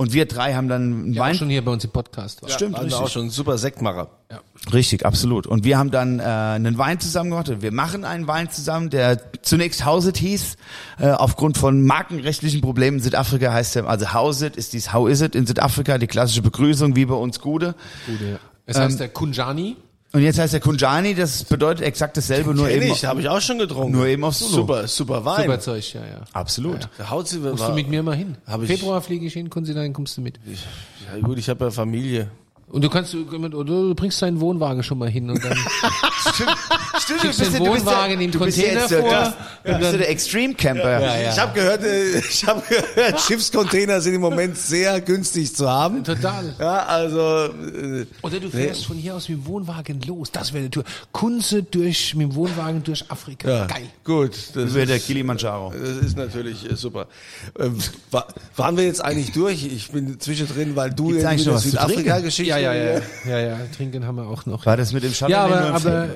[0.00, 1.34] Und wir drei haben dann einen Ja, auch Wein.
[1.34, 2.48] schon hier bei uns im Podcast war.
[2.48, 3.02] Stimmt, Waren wir richtig.
[3.04, 4.08] auch schon ein super Sektmacher.
[4.72, 5.46] Richtig, absolut.
[5.46, 7.50] Und wir haben dann äh, einen Wein zusammen gemacht.
[7.50, 10.56] Und Wir machen einen Wein zusammen, der zunächst Howsit hieß.
[11.00, 15.20] Äh, aufgrund von markenrechtlichen Problemen in Südafrika heißt er, also Howsit ist dies How is
[15.20, 17.74] it in Südafrika, die klassische Begrüßung wie bei uns Gude.
[18.06, 18.38] Gut, ja.
[18.64, 19.76] Es heißt der Kunjani.
[20.12, 23.40] Und jetzt heißt er Kunjani, das bedeutet exakt dasselbe, nur eben, ich, habe ich auch
[23.40, 23.92] schon getrunken.
[23.92, 24.50] nur eben auf Solo.
[24.52, 25.44] Super, super Wein.
[25.44, 26.20] Super Zeug, ja, ja.
[26.32, 26.88] Absolut.
[26.98, 28.36] Der haut sie Musst du mit mir mal hin.
[28.46, 30.40] Hab ich- Februar fliege ich hin, Kunzilein, kommst du mit.
[31.14, 32.28] Ja gut, ich habe ja Familie.
[32.70, 35.56] Und du kannst, du bringst deinen Wohnwagen schon mal hin und dann
[37.00, 39.92] Stimmt, Schickst den Wohnwagen im du bist ja Container jetzt der, vor, ja, du bist
[39.92, 41.30] ja der Extreme Camper.
[41.32, 46.04] Ich habe gehört, äh, ich habe gehört, Schiffscontainer sind im Moment sehr günstig zu haben.
[46.04, 46.54] total.
[46.58, 50.30] Ja, also äh, Oder du fährst von hier aus mit dem Wohnwagen los.
[50.30, 50.84] Das wäre eine Tour.
[51.12, 53.48] Kunze durch, mit dem Wohnwagen durch Afrika.
[53.50, 53.82] ja, Geil.
[54.04, 54.30] gut.
[54.54, 55.72] Das Über der ist, Kilimanjaro.
[55.72, 57.06] das ist natürlich äh, super.
[57.58, 57.78] Ähm,
[58.10, 59.64] wa- waren wir jetzt eigentlich durch?
[59.64, 61.58] Ich bin zwischendrin, weil du Gibt's irgendwie eine?
[61.58, 62.59] Südafrika-Geschichte.
[62.62, 63.56] Ja, ja, ja, ja, ja.
[63.76, 64.66] Trinken haben wir auch noch.
[64.66, 66.08] War das mit dem Chardonnay Ja, aber, aber, äh,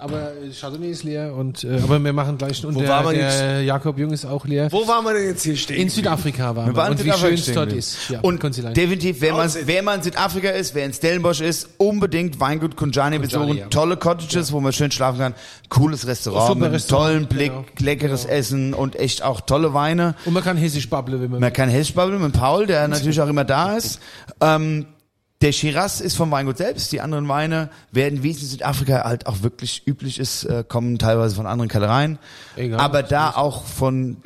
[0.00, 3.62] aber Chardonnay ist leer und, äh, aber wir machen gleich, und Wo der, wir der
[3.62, 4.70] Jakob Jung ist auch leer.
[4.70, 5.80] Wo waren wir denn jetzt hier stehen?
[5.80, 7.98] In Südafrika waren wir, waren und in wie Südafrika schön es dort ist.
[8.22, 12.76] Und definitiv, wer man, wer man in Südafrika ist, wer in Stellenbosch ist, unbedingt Weingut
[12.76, 13.70] Kunjani besuchen.
[13.70, 15.34] Tolle Cottages, wo man schön schlafen kann.
[15.68, 17.64] Cooles Restaurant mit tollen Blick, genau.
[17.78, 20.14] leckeres Essen und echt auch tolle Weine.
[20.24, 23.20] Und man kann hessisch babbeln, wenn man, Man kann Hessisch babbeln mit Paul, der natürlich
[23.20, 24.00] auch immer da ist.
[24.40, 24.86] Ähm,
[25.40, 26.90] der Shiraz ist vom Weingut selbst.
[26.92, 30.98] Die anderen Weine werden, wie es in Südafrika halt auch wirklich üblich ist, äh, kommen
[30.98, 32.18] teilweise von anderen Kellereien.
[32.56, 32.80] Egal.
[32.80, 34.16] Aber da auch von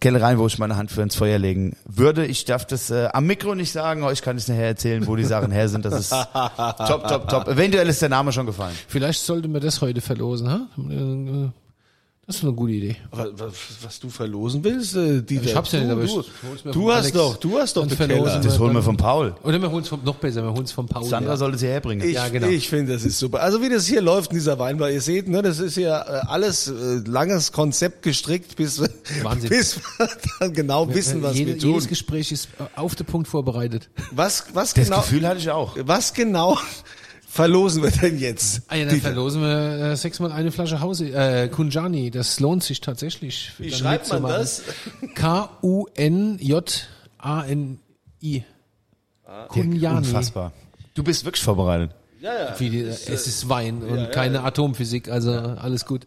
[0.00, 2.26] Kellereien, wo ich meine Hand für ins Feuer legen würde.
[2.26, 5.14] Ich darf das äh, am Mikro nicht sagen, euch kann ich es nachher erzählen, wo
[5.14, 5.84] die Sachen her sind.
[5.84, 6.10] Das ist
[6.86, 7.48] top, top, top.
[7.48, 8.76] Eventuell ist der Name schon gefallen.
[8.88, 11.52] Vielleicht sollten wir das heute verlosen, ha?
[12.24, 12.96] Das ist eine gute Idee.
[13.10, 13.52] was, was,
[13.82, 15.44] was du verlosen willst, äh, Dieter?
[15.44, 16.20] Ich hab's ja du, nicht, aber du,
[16.54, 18.40] ich du vom hast Alex doch, du hast doch den verlosen Keller.
[18.40, 19.34] Das holen wir von Paul.
[19.42, 21.04] Oder wir holen es vom, noch besser, wir holen es vom Paul.
[21.04, 21.36] Sandra ja.
[21.36, 22.06] sollte sie herbringen.
[22.06, 22.46] Ich, Ja, genau.
[22.46, 23.42] ich finde, das ist super.
[23.42, 26.20] Also wie das hier läuft in dieser Weinbar, ihr seht, ne, das ist ja äh,
[26.28, 28.80] alles äh, langes Konzept gestrickt, bis,
[29.24, 29.50] Wahnsinn.
[29.50, 30.08] bis wir
[30.38, 31.70] dann genau wissen, was Jede, wir tun.
[31.70, 33.90] Jedes Gespräch ist äh, auf den Punkt vorbereitet.
[34.12, 35.76] Was, was Das genau, Gefühl hatte ich auch.
[35.84, 36.56] was genau
[37.32, 38.62] verlosen wir denn jetzt?
[38.68, 39.08] Ah ja, dann Dieter?
[39.08, 42.10] verlosen wir äh, sechsmal eine Flasche Hause, äh, Kunjani.
[42.10, 43.52] Das lohnt sich tatsächlich.
[43.58, 44.62] Wie schreibt man das?
[45.14, 45.62] K-U-N-J-A-N-I.
[49.48, 49.96] Kunjani.
[49.96, 50.52] Unfassbar.
[50.94, 51.92] Du bist wirklich vorbereitet.
[52.20, 52.60] Ja, ja.
[52.60, 56.02] Wie die, es ist Wein und keine Atomphysik, also alles gut.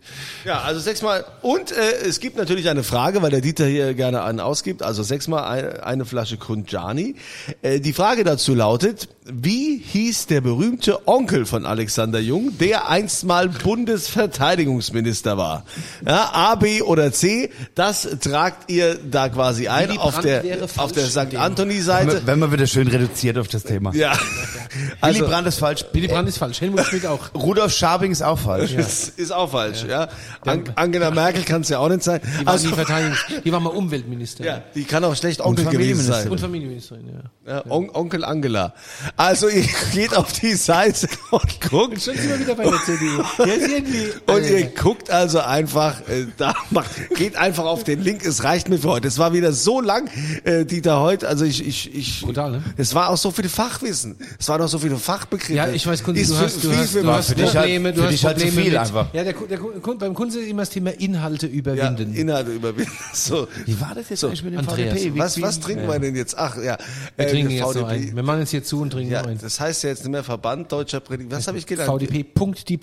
[0.45, 1.26] Ja, also sechsmal.
[1.41, 4.82] Und äh, es gibt natürlich eine Frage, weil der Dieter hier gerne einen ausgibt.
[4.82, 7.15] Also sechsmal eine, eine Flasche Kunjani.
[7.63, 13.23] Äh, die Frage dazu lautet, wie hieß der berühmte Onkel von Alexander Jung, der einst
[13.23, 15.65] mal Bundesverteidigungsminister war?
[16.05, 20.43] Ja, A, B oder C, das tragt ihr da quasi ein Willy auf der,
[20.78, 21.36] auf der St.
[21.36, 22.21] Anthony-Seite.
[22.26, 23.95] Wenn man wieder schön reduziert auf das Thema.
[23.95, 25.86] Ja, Willy also Brandt ist falsch.
[25.91, 27.34] Willy Brandt ist falsch, Helmut Schmidt auch.
[27.34, 28.73] Rudolf Schabing ist auch falsch.
[28.78, 29.86] ist, ist auch falsch.
[29.89, 30.07] Ja.
[30.41, 32.21] An, Angela Merkel kann es ja auch nicht sein.
[32.41, 34.51] Die war, Also, Verteidigungs die war mal Umweltministerin.
[34.51, 36.21] ja, die kann auch schlecht Onkel gewesen Familienministerin.
[36.21, 36.32] sein.
[36.32, 37.07] Und Familienministerin,
[37.45, 37.55] ja.
[37.55, 38.73] Ja, On Onkel Angela.
[39.18, 39.63] Also ihr
[39.93, 42.01] geht auf die Seite und guckt.
[42.01, 43.24] Schon sind wir wieder bei der CDU.
[43.39, 48.01] Der ist irgendwie, Und ihr guckt also einfach, äh, da macht, geht einfach auf den
[48.03, 48.26] Link.
[48.26, 49.07] Es reicht mir für heute.
[49.07, 50.09] Es war wieder so lang,
[50.43, 51.28] äh, Dieter heute.
[51.30, 52.22] Also ich, ich, ich.
[52.24, 52.63] Brutal, ne?
[52.76, 54.18] Es war auch so viel Fachwissen.
[54.38, 55.53] Es waren auch so viele Fachbegriffe.
[55.53, 57.55] Ja, ich weiß, Kunze, Ist du hast, du viel hast, du hast für dich halt-
[57.55, 59.13] Probleme, du für hast dich halt zu Probleme viel mit, einfach.
[59.13, 62.13] Ja, der, der, Ku- beim Kunze immer das Thema Inhalte ja, überwinden.
[62.13, 62.91] Inhalte überwinden.
[63.13, 63.47] So.
[63.66, 64.93] Wie war das jetzt eigentlich mit dem Andreas.
[64.99, 65.16] VDP?
[65.16, 66.38] Wie- Was, was trinken wir denn jetzt?
[66.38, 66.78] Ach ja,
[67.16, 67.86] wir äh, trinken jetzt VDP.
[67.86, 68.16] ein.
[68.16, 69.37] Wir machen jetzt hier zu und trinken Ja, noch ein.
[69.41, 71.31] das heißt ja jetzt nicht mehr Verband Deutscher Predigt.
[71.31, 71.89] Was habe ich gelernt?
[71.91, 72.79] VDP, Punkt, die.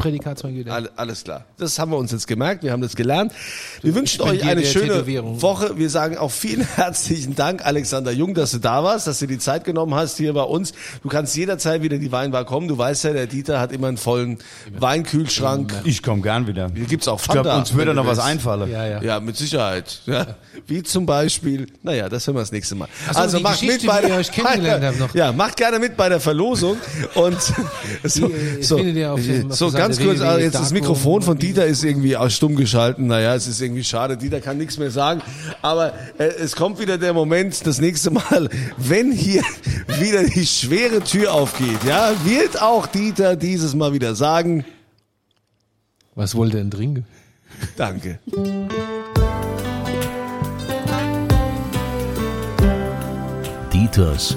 [0.68, 1.44] All- Alles klar.
[1.58, 2.62] Das haben wir uns jetzt gemerkt.
[2.62, 3.32] Wir haben das gelernt.
[3.82, 5.40] Wir wünschen euch eine schöne Tätowierung.
[5.42, 5.78] Woche.
[5.78, 9.38] Wir sagen auch vielen herzlichen Dank, Alexander Jung, dass du da warst, dass du die
[9.38, 10.72] Zeit genommen hast hier bei uns.
[11.02, 12.68] Du kannst jederzeit wieder in die Weinbar kommen.
[12.68, 14.38] Du weißt ja, der Dieter hat immer einen vollen
[14.78, 15.72] Weinkühlschrank.
[15.84, 16.70] Ich komme gern wieder.
[16.74, 17.58] Hier gibt's auch Ich glaube, Fanta.
[17.60, 18.70] uns würde noch was einfallen.
[18.70, 19.02] Ja, ja.
[19.02, 20.00] Ja, mit Sicherheit.
[20.06, 20.26] Ja.
[20.66, 22.88] Wie zum Beispiel, naja, das hören wir das nächste Mal.
[23.12, 25.14] So, die Geschichte, wie ihr euch kennengelernt habt noch.
[25.14, 26.76] Ja, macht gerne mit bei der Verlosung
[27.14, 27.40] und
[28.04, 32.16] so, äh, so, auf so ganz kurz, also jetzt das Mikrofon von Dieter ist irgendwie
[32.16, 33.06] auch stumm geschalten.
[33.06, 34.16] Naja, es ist irgendwie schade.
[34.16, 35.22] Dieter kann nichts mehr sagen.
[35.62, 39.42] Aber äh, es kommt wieder der Moment, das nächste Mal, wenn hier
[39.98, 44.64] wieder die schwere Tür aufgeht, ja, wird auch Dieter dieses Mal wieder sagen,
[46.14, 47.06] Was wollt ihr denn trinken?
[47.76, 48.18] danke.
[53.72, 54.36] Dieters